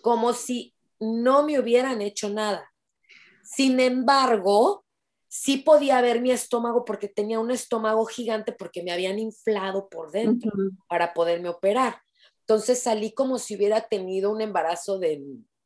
[0.00, 0.71] como si
[1.02, 2.72] no me hubieran hecho nada.
[3.42, 4.84] Sin embargo,
[5.28, 10.12] sí podía ver mi estómago porque tenía un estómago gigante porque me habían inflado por
[10.12, 10.52] dentro
[10.88, 12.00] para poderme operar.
[12.40, 15.24] Entonces salí como si hubiera tenido un embarazo de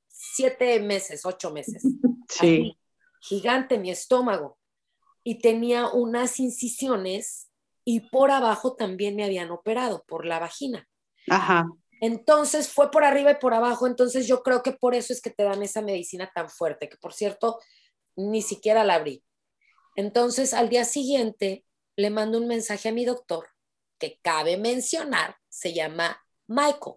[0.08, 1.82] siete meses, ocho meses.
[2.28, 2.76] Sí.
[3.20, 4.58] gigante mi estómago.
[5.22, 7.50] Y tenía unas incisiones
[7.84, 10.88] y por abajo también me habían operado por la vagina.
[11.28, 11.66] Ajá.
[12.00, 15.30] Entonces fue por arriba y por abajo, entonces yo creo que por eso es que
[15.30, 17.58] te dan esa medicina tan fuerte, que por cierto,
[18.16, 19.24] ni siquiera la abrí.
[19.96, 21.64] Entonces al día siguiente
[21.96, 23.48] le mando un mensaje a mi doctor,
[23.98, 26.96] que cabe mencionar, se llama Michael.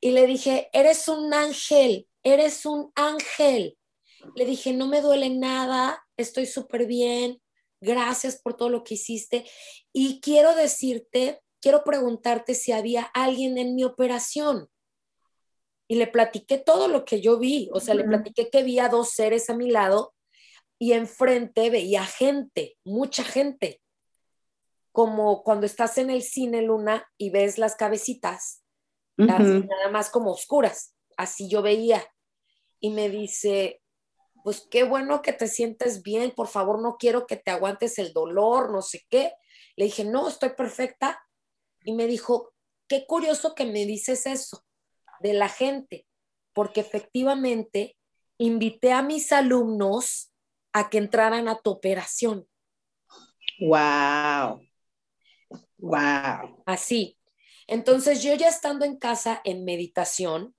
[0.00, 3.78] Y le dije, eres un ángel, eres un ángel.
[4.34, 7.42] Le dije, no me duele nada, estoy súper bien,
[7.80, 9.48] gracias por todo lo que hiciste.
[9.92, 14.68] Y quiero decirte, quiero preguntarte si había alguien en mi operación.
[15.88, 18.88] Y le platiqué todo lo que yo vi, o sea, le platiqué que vi a
[18.88, 20.14] dos seres a mi lado
[20.78, 23.80] y enfrente veía gente, mucha gente
[24.96, 28.64] como cuando estás en el cine, Luna, y ves las cabecitas,
[29.18, 30.94] nada más como oscuras.
[31.18, 32.02] Así yo veía.
[32.80, 33.82] Y me dice,
[34.42, 38.14] pues qué bueno que te sientes bien, por favor, no quiero que te aguantes el
[38.14, 39.34] dolor, no sé qué.
[39.76, 41.22] Le dije, no, estoy perfecta.
[41.86, 42.52] Y me dijo,
[42.88, 44.64] qué curioso que me dices eso
[45.20, 46.06] de la gente,
[46.52, 47.96] porque efectivamente
[48.38, 50.32] invité a mis alumnos
[50.72, 52.46] a que entraran a tu operación.
[53.60, 54.60] Wow.
[55.78, 56.62] Wow.
[56.66, 57.16] Así.
[57.66, 60.54] Entonces yo ya estando en casa en meditación,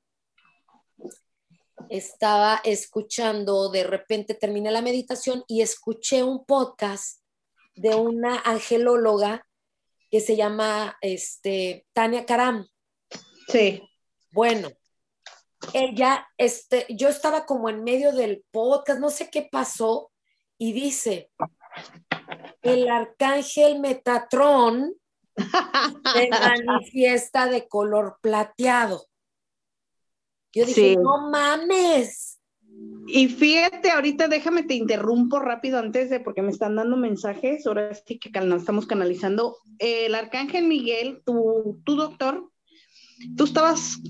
[1.90, 7.22] estaba escuchando, de repente terminé la meditación y escuché un podcast
[7.76, 9.47] de una angelóloga
[10.10, 12.68] que se llama este, Tania Karam.
[13.48, 13.82] Sí.
[14.32, 14.70] Bueno,
[15.74, 20.12] ella, este, yo estaba como en medio del podcast, no sé qué pasó,
[20.58, 21.32] y dice,
[22.62, 24.94] el arcángel Metatrón
[26.14, 29.06] se manifiesta de color plateado.
[30.54, 32.37] Yo dije, no mames.
[33.08, 37.94] Y fíjate, ahorita déjame te interrumpo rápido antes de, porque me están dando mensajes, ahora
[37.94, 39.58] sí que estamos canalizando.
[39.80, 42.52] El arcángel Miguel, tu, tu doctor,
[43.38, 44.02] tú estabas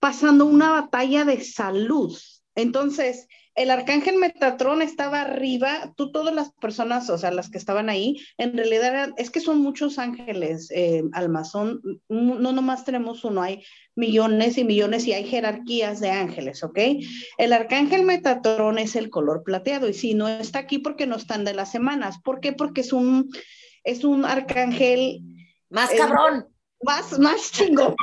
[0.00, 2.16] pasando una batalla de salud.
[2.54, 7.88] Entonces, el arcángel Metatrón estaba arriba, tú todas las personas, o sea, las que estaban
[7.88, 13.42] ahí, en realidad es que son muchos ángeles, eh, Alma, son, no nomás tenemos uno,
[13.42, 13.64] hay
[13.94, 16.78] millones y millones y hay jerarquías de ángeles, ¿ok?
[17.38, 21.44] El arcángel Metatrón es el color plateado y si no está aquí porque no están
[21.44, 22.52] de las semanas, ¿por qué?
[22.52, 23.30] Porque es un,
[23.84, 25.20] es un arcángel...
[25.70, 26.53] Más cabrón
[26.84, 27.94] más, más chingón.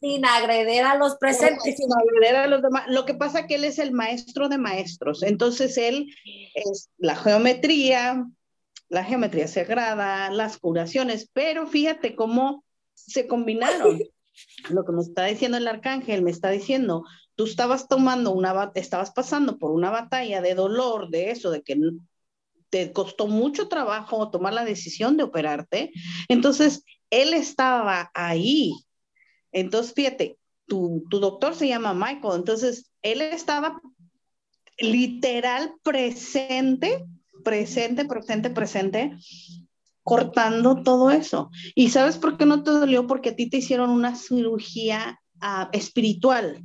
[0.00, 1.76] sin, agreder a los presentes.
[1.76, 2.84] Sin agreder a los demás.
[2.88, 5.22] Lo que pasa que él es el maestro de maestros.
[5.22, 6.14] Entonces él
[6.54, 8.26] es la geometría,
[8.88, 12.64] la geometría sagrada, las curaciones, pero fíjate cómo
[12.94, 14.00] se combinaron.
[14.70, 17.04] Lo que me está diciendo el arcángel, me está diciendo,
[17.34, 21.76] tú estabas tomando una, estabas pasando por una batalla de dolor, de eso, de que
[22.70, 25.92] te costó mucho trabajo tomar la decisión de operarte.
[26.28, 28.72] Entonces, él estaba ahí.
[29.52, 33.80] Entonces, fíjate, tu, tu doctor se llama Michael, entonces él estaba
[34.78, 37.04] literal presente,
[37.44, 39.16] presente, presente, presente,
[40.02, 41.50] cortando todo eso.
[41.74, 43.06] ¿Y sabes por qué no te dolió?
[43.06, 46.64] Porque a ti te hicieron una cirugía ah, espiritual.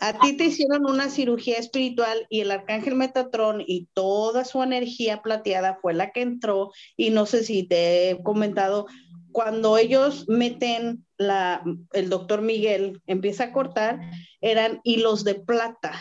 [0.00, 5.22] A ti te hicieron una cirugía espiritual y el arcángel Metatrón y toda su energía
[5.22, 8.86] plateada fue la que entró y no sé si te he comentado,
[9.32, 14.00] cuando ellos meten la, el doctor Miguel empieza a cortar,
[14.40, 16.00] eran hilos de plata.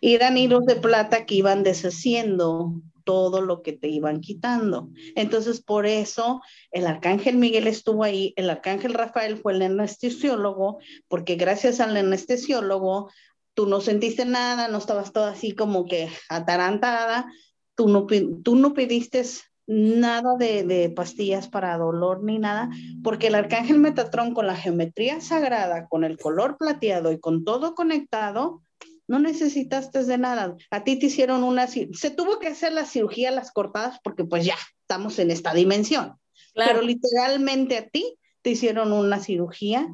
[0.00, 4.90] Eran hilos de plata que iban deshaciendo todo lo que te iban quitando.
[5.14, 10.78] Entonces, por eso el arcángel Miguel estuvo ahí, el arcángel Rafael fue el anestesiólogo,
[11.08, 13.10] porque gracias al anestesiólogo
[13.54, 17.32] tú no sentiste nada, no estabas todo así como que atarantada,
[17.74, 18.06] tú no,
[18.44, 19.24] tú no pediste
[19.66, 22.68] nada de, de, pastillas para dolor ni nada,
[23.02, 27.74] porque el arcángel Metatrón con la geometría sagrada, con el color plateado y con todo
[27.74, 28.60] conectado,
[29.08, 30.54] no necesitaste de nada.
[30.70, 34.44] A ti te hicieron una, se tuvo que hacer la cirugía, las cortadas, porque pues
[34.44, 36.18] ya estamos en esta dimensión.
[36.54, 39.88] Pero literalmente a ti te hicieron una cirugía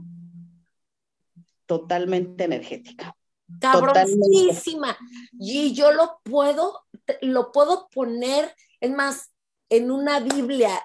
[1.67, 3.17] totalmente energética.
[3.61, 4.97] Cabronísima.
[5.39, 6.85] Y yo lo puedo,
[7.21, 9.31] lo puedo poner, es más,
[9.69, 10.83] en una Biblia,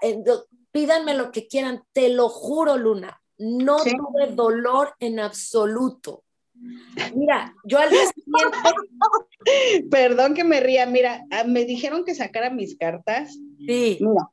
[0.72, 6.24] pídanme lo que quieran, te lo juro, Luna, no tuve dolor en absoluto.
[7.16, 8.58] Mira, yo al día siguiente.
[9.92, 13.34] Perdón que me ría, mira, ah, me dijeron que sacara mis cartas.
[13.66, 14.00] Sí.
[14.02, 14.30] Mira.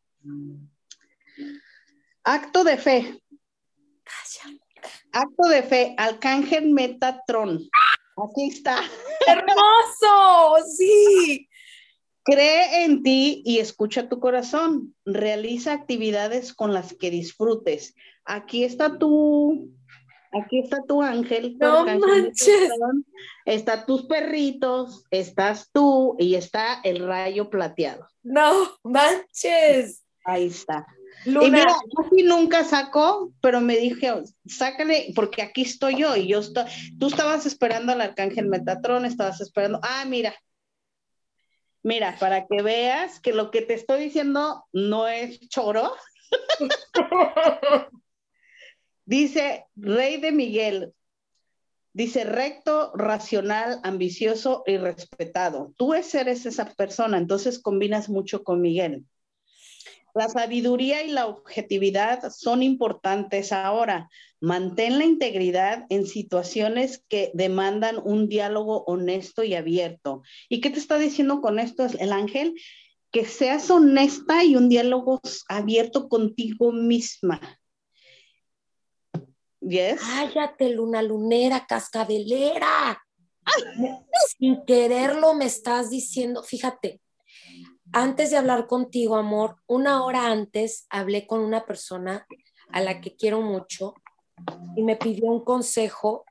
[2.24, 3.20] Acto de fe.
[5.12, 7.68] Acto de fe, Arcángel Metatron.
[8.16, 8.82] Aquí está.
[9.26, 10.66] ¡Hermoso!
[10.76, 11.48] Sí.
[12.22, 14.94] Cree en ti y escucha tu corazón.
[15.04, 17.94] Realiza actividades con las que disfrutes.
[18.24, 19.70] Aquí está tu
[20.32, 21.56] aquí está tu ángel.
[21.58, 22.70] No manches.
[23.44, 28.06] Está tus perritos, estás tú y está el rayo plateado.
[28.22, 28.52] No
[28.82, 30.04] manches.
[30.24, 30.86] Ahí está.
[31.24, 31.74] Y mira,
[32.12, 34.12] yo nunca sacó, pero me dije,
[34.46, 36.64] sácale, porque aquí estoy yo y yo estoy,
[36.98, 40.34] tú estabas esperando al arcángel Metatrón, estabas esperando, ah, mira,
[41.82, 45.92] mira, para que veas que lo que te estoy diciendo no es choro.
[49.06, 50.92] Dice Rey de Miguel,
[51.92, 55.72] dice recto, racional, ambicioso y respetado.
[55.76, 59.04] Tú eres esa persona, entonces combinas mucho con Miguel.
[60.12, 64.10] La sabiduría y la objetividad son importantes ahora.
[64.40, 70.22] Mantén la integridad en situaciones que demandan un diálogo honesto y abierto.
[70.48, 72.60] ¿Y qué te está diciendo con esto el ángel?
[73.12, 77.40] Que seas honesta y un diálogo abierto contigo misma
[79.96, 83.02] Cállate, luna lunera, cascabelera.
[84.38, 87.00] Sin quererlo me estás diciendo, fíjate,
[87.92, 92.26] antes de hablar contigo, amor, una hora antes hablé con una persona
[92.70, 93.94] a la que quiero mucho
[94.76, 96.24] y me pidió un consejo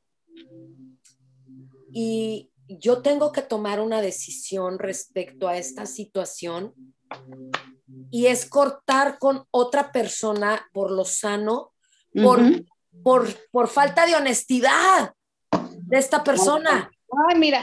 [1.92, 6.74] y yo tengo que tomar una decisión respecto a esta situación
[8.12, 11.74] y es cortar con otra persona por lo sano,
[12.14, 12.42] por
[13.04, 15.14] por, por falta de honestidad
[15.52, 16.90] de esta persona.
[17.30, 17.62] Ay, mira,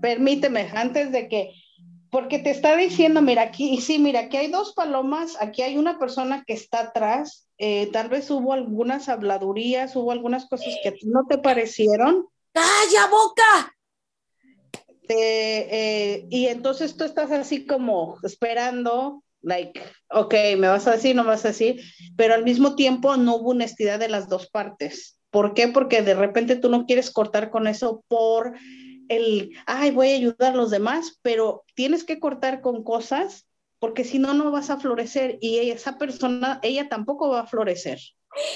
[0.00, 1.52] permíteme, antes de que,
[2.10, 5.98] porque te está diciendo, mira, aquí, sí, mira, aquí hay dos palomas, aquí hay una
[5.98, 11.26] persona que está atrás, eh, tal vez hubo algunas habladurías, hubo algunas cosas que no
[11.28, 12.26] te parecieron.
[12.52, 13.76] ¡Calla boca!
[15.08, 19.80] Eh, y entonces tú estás así como esperando like,
[20.10, 21.80] ok, me vas a decir, no vas a decir,
[22.16, 25.20] pero al mismo tiempo no hubo honestidad de las dos partes.
[25.30, 25.68] ¿Por qué?
[25.68, 28.54] Porque de repente tú no quieres cortar con eso por
[29.08, 33.46] el, ay, voy a ayudar a los demás, pero tienes que cortar con cosas
[33.78, 38.00] porque si no, no vas a florecer y esa persona, ella tampoco va a florecer.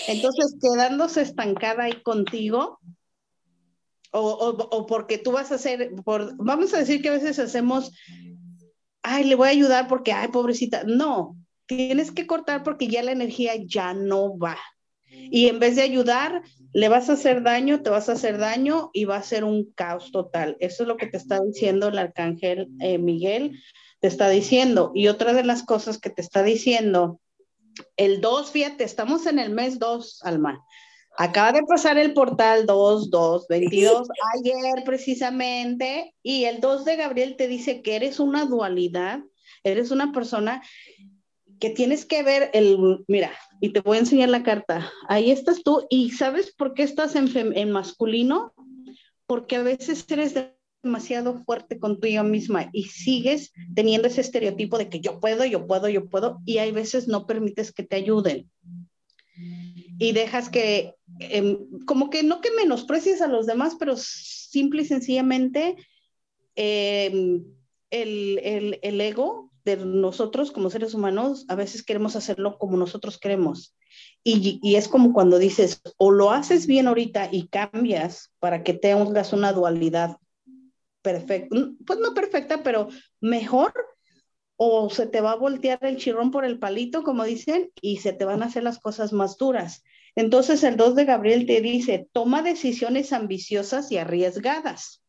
[0.08, 2.80] Entonces, quedándose estancada ahí contigo,
[4.12, 7.92] o, o, porque tú vas a hacer, por, vamos a decir que a veces hacemos
[9.02, 10.84] ay, le voy a ayudar porque, ay, pobrecita.
[10.84, 11.36] No,
[11.66, 14.58] tienes que cortar porque ya la energía ya no va.
[15.10, 16.42] Y en vez de ayudar,
[16.72, 19.72] le vas a hacer daño, te vas a hacer daño y va a ser un
[19.72, 20.56] caos total.
[20.60, 23.60] Eso es lo que te está diciendo el arcángel eh, Miguel,
[24.00, 24.92] te está diciendo.
[24.94, 27.20] Y otra de las cosas que te está diciendo,
[27.96, 30.64] el 2, fíjate, estamos en el mes 2, Alma.
[31.22, 34.08] Acaba de pasar el portal 2222
[34.38, 39.20] ayer precisamente y el 2 de Gabriel te dice que eres una dualidad,
[39.62, 40.62] eres una persona
[41.58, 44.90] que tienes que ver el, mira, y te voy a enseñar la carta.
[45.08, 48.54] Ahí estás tú y ¿sabes por qué estás en, en masculino?
[49.26, 50.34] Porque a veces eres
[50.82, 55.90] demasiado fuerte contigo misma y sigues teniendo ese estereotipo de que yo puedo, yo puedo,
[55.90, 58.50] yo puedo, y hay veces no permites que te ayuden.
[60.00, 64.86] Y dejas que, em, como que no que menosprecies a los demás, pero simple y
[64.86, 65.76] sencillamente
[66.56, 67.44] em,
[67.90, 73.76] el, el ego de nosotros como seres humanos, a veces queremos hacerlo como nosotros queremos.
[74.24, 78.74] Y, y, es como cuando dices, o lo haces bien ahorita y cambias para que
[78.74, 80.16] tengas una dualidad
[81.02, 82.88] perfecta, pues no perfecta, pero
[83.20, 83.72] mejor,
[84.56, 88.12] o se te va a voltear el chirrón por el palito, como dicen, y se
[88.12, 89.82] te van a hacer las cosas más duras.
[90.16, 95.02] Entonces el 2 de Gabriel te dice, toma decisiones ambiciosas y arriesgadas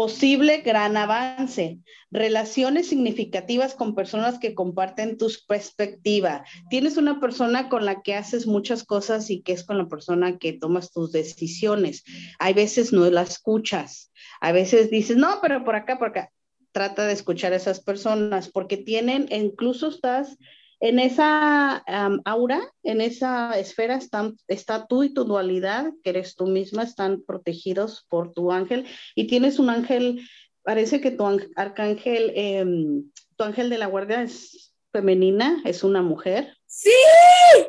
[0.00, 1.78] posible gran avance,
[2.10, 6.42] relaciones significativas con personas que comparten tu perspectiva.
[6.70, 10.38] Tienes una persona con la que haces muchas cosas y que es con la persona
[10.38, 12.04] que tomas tus decisiones.
[12.38, 16.30] Hay veces no la escuchas, a veces dices, no, pero por acá, por acá.
[16.72, 20.38] Trata de escuchar a esas personas porque tienen, incluso estás
[20.80, 21.76] en esa
[22.24, 27.22] aura, en esa esfera están, está tú y tu dualidad, que eres tú misma, están
[27.22, 30.26] protegidos por tu ángel y tienes un ángel,
[30.62, 36.56] parece que tu arcángel, em, tu ángel de la guardia es femenina, es una mujer.
[36.66, 36.90] Sí.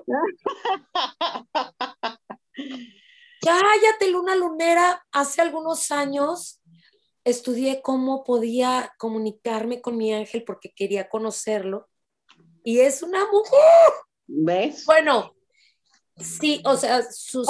[3.42, 6.62] Cállate, luna lunera, hace algunos años
[7.26, 11.91] estudié cómo podía comunicarme con mi ángel porque quería conocerlo
[12.64, 13.94] y es una mujer.
[14.28, 14.86] ¿Ves?
[14.86, 15.36] Bueno,
[16.18, 17.48] sí, o sea, sus...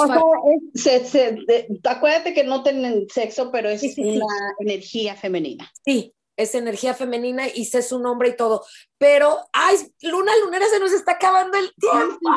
[1.84, 4.26] acuérdate que no tienen sexo, pero es una
[4.58, 5.70] energía femenina.
[5.84, 8.64] Sí, es energía femenina y sé su nombre y todo.
[8.98, 12.30] Pero, ay, Luna Lunera se nos está acabando el tiempo.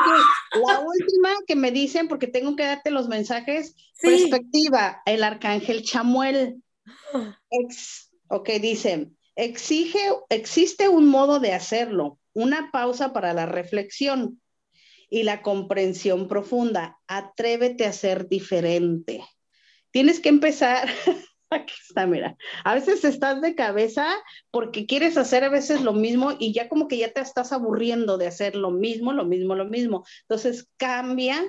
[0.66, 6.62] La última que me dicen, porque tengo que darte los mensajes, perspectiva, el arcángel Chamuel.
[7.12, 7.38] Ah.
[7.50, 14.42] Ex, ok, dice, exige, existe un modo de hacerlo, una pausa para la reflexión
[15.08, 16.98] y la comprensión profunda.
[17.08, 19.24] Atrévete a ser diferente.
[19.90, 20.86] Tienes que empezar.
[21.50, 22.36] Aquí está, mira.
[22.62, 24.06] A veces estás de cabeza
[24.50, 28.18] porque quieres hacer a veces lo mismo y ya como que ya te estás aburriendo
[28.18, 30.04] de hacer lo mismo, lo mismo, lo mismo.
[30.22, 31.42] Entonces cambia,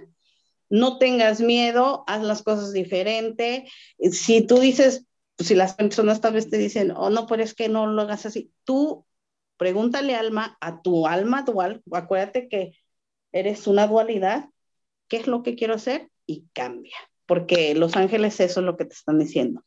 [0.69, 3.69] no tengas miedo, haz las cosas diferente.
[4.11, 5.05] Si tú dices,
[5.37, 8.25] si las personas tal vez te dicen, oh no, pero es que no lo hagas
[8.25, 9.05] así, tú
[9.57, 12.73] Pregúntale alma a tu alma dual, acuérdate que
[13.31, 14.49] eres una dualidad,
[15.07, 16.09] ¿qué es lo que quiero hacer?
[16.25, 19.63] Y cambia, porque los ángeles eso es lo que te están diciendo.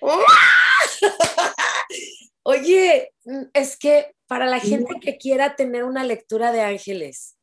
[2.44, 3.12] Oye,
[3.52, 7.36] es que para la gente que quiera tener una lectura de ángeles.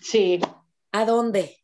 [0.00, 0.40] Sí.
[0.92, 1.56] ¿A dónde?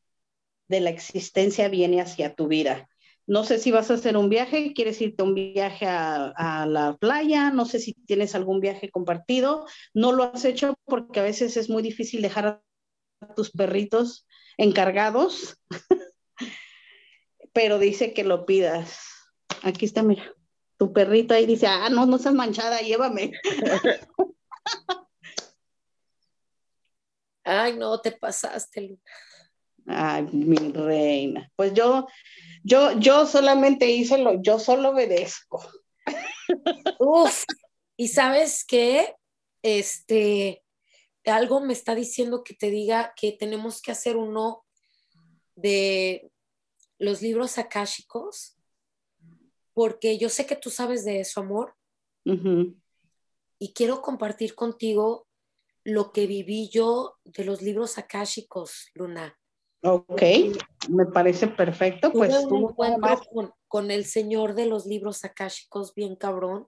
[0.68, 2.88] de la existencia viene hacia tu vida.
[3.26, 6.96] No sé si vas a hacer un viaje, quieres irte a un viaje a, la
[6.98, 11.56] playa, no sé si tienes algún viaje compartido, no lo has hecho porque a veces
[11.56, 14.26] es muy difícil dejar a tus perritos
[14.58, 15.58] encargados,
[17.54, 19.00] pero dice que lo pidas.
[19.62, 20.34] Aquí está, mira,
[20.76, 23.32] tu perrito ahí dice, ah, no, no seas manchada, llévame.
[27.44, 29.00] Ay, no, te pasaste, Luna.
[29.86, 31.50] Ay, mi reina.
[31.56, 32.06] Pues yo,
[32.62, 35.64] yo, yo solamente hice lo, yo solo obedezco.
[36.98, 37.44] Uf,
[37.96, 39.14] y sabes qué,
[39.62, 40.62] este,
[41.24, 44.64] algo me está diciendo que te diga que tenemos que hacer uno
[45.54, 46.30] de
[46.98, 48.56] los libros akáshicos,
[49.72, 51.74] porque yo sé que tú sabes de eso, amor.
[53.58, 55.26] Y quiero compartir contigo
[55.82, 59.38] lo que viví yo de los libros akáshicos, Luna.
[59.84, 60.22] Ok,
[60.88, 62.10] me parece perfecto.
[62.10, 66.66] Pues Tuve un encuentro con, con, el señor de los libros akáshicos bien cabrón.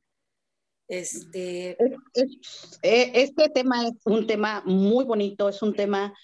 [0.87, 1.77] Este...
[2.13, 6.15] Eh, este tema es un tema muy bonito, es un tema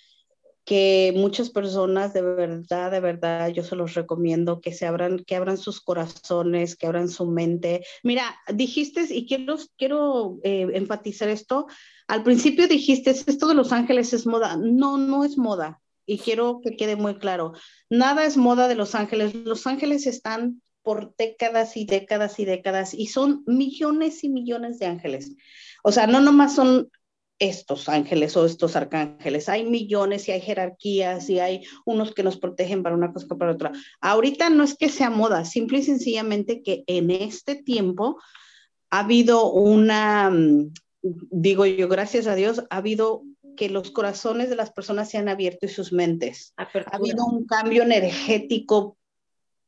[0.65, 5.35] que muchas personas de verdad, de verdad, yo se los recomiendo que se abran, que
[5.35, 7.85] abran sus corazones, que abran su mente.
[8.03, 11.67] Mira, dijiste, y quiero, quiero eh, enfatizar esto,
[12.07, 14.57] al principio dijiste, esto de Los Ángeles es moda.
[14.57, 15.81] No, no es moda.
[16.07, 17.53] Y quiero que quede muy claro,
[17.89, 19.35] nada es moda de Los Ángeles.
[19.35, 24.87] Los Ángeles están por décadas y décadas y décadas y son millones y millones de
[24.87, 25.33] ángeles.
[25.83, 26.91] O sea, no nomás son
[27.39, 29.49] estos ángeles o estos arcángeles.
[29.49, 33.35] Hay millones y hay jerarquías y hay unos que nos protegen para una cosa que
[33.35, 33.73] para otra.
[34.01, 38.21] Ahorita no es que sea moda, simple y sencillamente que en este tiempo
[38.91, 40.73] ha habido una, mm,
[41.03, 43.25] digo yo, gracias a Dios, ha habido
[43.57, 46.55] que los corazones de las personas se han abierto y sus mentes.
[46.57, 48.97] Ha habido un cambio energético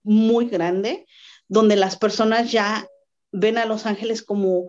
[0.02, 1.06] muy grande
[1.48, 2.86] donde las personas ya
[3.32, 4.68] ven a los ángeles como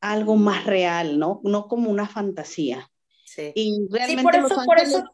[0.00, 1.40] algo más real, ¿no?
[1.44, 2.90] No como una fantasía.
[3.24, 3.52] Sí.
[3.54, 5.04] Y realmente por eso, por eso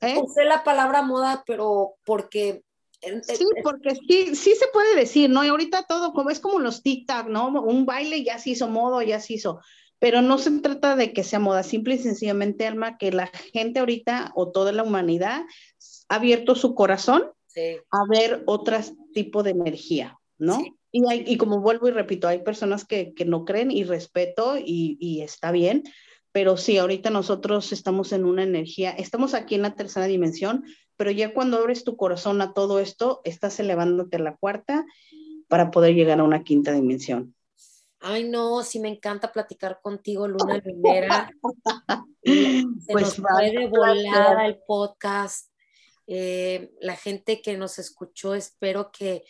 [0.00, 0.18] ¿eh?
[0.22, 2.64] usé la palabra moda, pero porque
[3.22, 5.44] Sí, porque sí, sí se puede decir, ¿no?
[5.44, 7.48] Y ahorita todo como es como los TikTok, ¿no?
[7.48, 9.60] Un baile ya se hizo modo, ya se hizo.
[10.04, 13.80] Pero no se trata de que sea moda, simple y sencillamente, Alma, que la gente
[13.80, 15.44] ahorita o toda la humanidad
[16.10, 17.30] ha abierto su corazón
[17.90, 18.76] a ver otro
[19.14, 20.62] tipo de energía, ¿no?
[20.92, 24.58] Y, hay, y como vuelvo y repito, hay personas que, que no creen y respeto
[24.58, 25.84] y, y, está bien,
[26.32, 30.64] pero sí, ahorita nosotros estamos en una energía, estamos aquí en la tercera dimensión,
[30.98, 34.84] pero ya cuando abres tu corazón a todo esto, estás elevándote a la cuarta
[35.48, 37.34] para poder llegar a una quinta dimensión.
[38.06, 41.30] Ay, no, sí me encanta platicar contigo, Luna Rivera.
[42.22, 45.50] Se pues nos fue de volada el podcast.
[46.06, 49.24] Eh, la gente que nos escuchó, espero que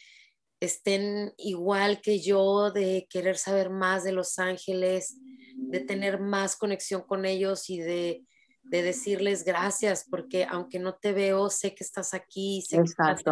[0.58, 5.18] estén igual que yo de querer saber más de Los Ángeles,
[5.56, 8.24] de tener más conexión con ellos y de,
[8.64, 13.22] decirles gracias, porque aunque no te veo, sé que estás aquí, sé que estás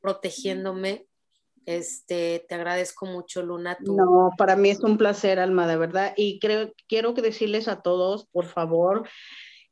[0.00, 1.08] protegiéndome.
[1.66, 3.76] Este, te agradezco mucho, Luna.
[3.80, 6.14] No, para mí es un placer, Alma, de verdad.
[6.16, 9.08] Y creo, quiero decirles a todos, por favor,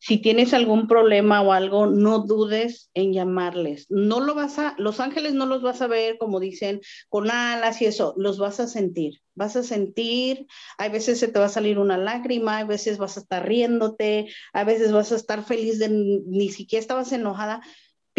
[0.02, 3.86] si tienes algún problema o algo, no dudes en llamarles.
[3.90, 6.80] No lo vas a, los ángeles no los vas a ver como dicen
[7.10, 9.20] con alas y eso, los vas a sentir.
[9.34, 10.46] Vas a sentir,
[10.78, 14.28] hay veces se te va a salir una lágrima, hay veces vas a estar riéndote,
[14.54, 17.60] a veces vas a estar feliz de ni siquiera estabas enojada.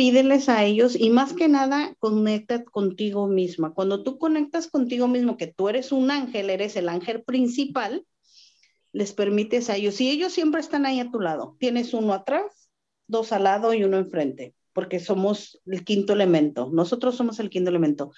[0.01, 3.75] Pídeles a ellos y más que nada conecta contigo misma.
[3.75, 8.03] Cuando tú conectas contigo mismo, que tú eres un ángel, eres el ángel principal,
[8.93, 12.71] les permites a ellos, y ellos siempre están ahí a tu lado, tienes uno atrás,
[13.05, 17.69] dos al lado y uno enfrente, porque somos el quinto elemento, nosotros somos el quinto
[17.69, 18.11] elemento.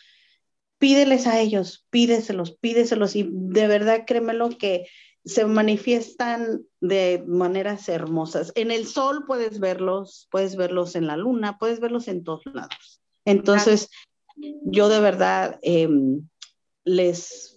[0.78, 4.86] Pídeles a ellos, pídeselos, pídeselos, y de verdad créemelo que
[5.26, 8.52] se manifiestan de maneras hermosas.
[8.56, 13.02] En el sol puedes verlos, puedes verlos en la luna, puedes verlos en todos lados.
[13.26, 13.90] Entonces,
[14.66, 16.28] yo de verdad em,
[16.84, 17.53] les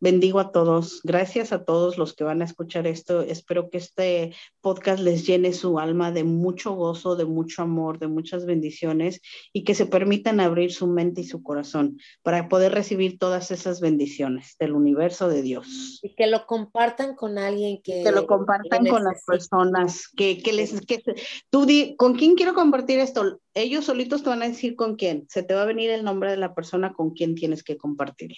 [0.00, 1.00] bendigo a todos.
[1.02, 3.22] Gracias a todos los que van a escuchar esto.
[3.22, 8.08] Espero que este podcast les llene su alma de mucho gozo, de mucho amor, de
[8.08, 9.20] muchas bendiciones
[9.52, 13.80] y que se permitan abrir su mente y su corazón para poder recibir todas esas
[13.80, 16.00] bendiciones del universo de Dios.
[16.02, 18.02] Y que lo compartan con alguien que...
[18.02, 20.80] Que lo compartan con las personas, que, que les...
[20.86, 21.02] Que,
[21.50, 23.40] tú di, ¿con quién quiero compartir esto?
[23.54, 25.26] Ellos solitos te van a decir con quién.
[25.28, 28.36] Se te va a venir el nombre de la persona con quien tienes que compartirlo.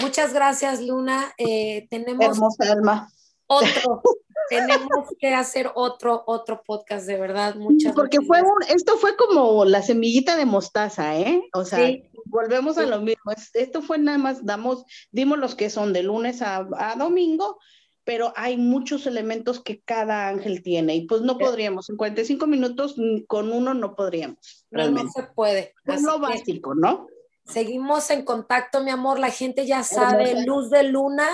[0.00, 1.32] Muchas gracias, Luna.
[1.38, 3.08] Eh, tenemos Hermosa alma.
[3.46, 4.02] otro,
[4.50, 7.54] tenemos que hacer otro, otro podcast, de verdad.
[7.54, 11.48] Muchas Porque fue un, esto fue como la semillita de mostaza, ¿eh?
[11.52, 11.88] O sea,
[12.26, 13.32] volvemos a lo mismo.
[13.54, 16.66] Esto fue nada más, damos, dimos los que son de lunes a,
[16.98, 17.58] domingo,
[18.04, 22.96] pero hay muchos elementos que cada ángel tiene y pues no podríamos, en 45 minutos
[23.28, 24.66] con uno no podríamos.
[24.70, 25.74] No, no se puede.
[25.86, 27.06] Es lo básico, ¿no?
[27.44, 29.18] Seguimos en contacto, mi amor.
[29.18, 31.28] La gente ya sabe, Luz de Luna.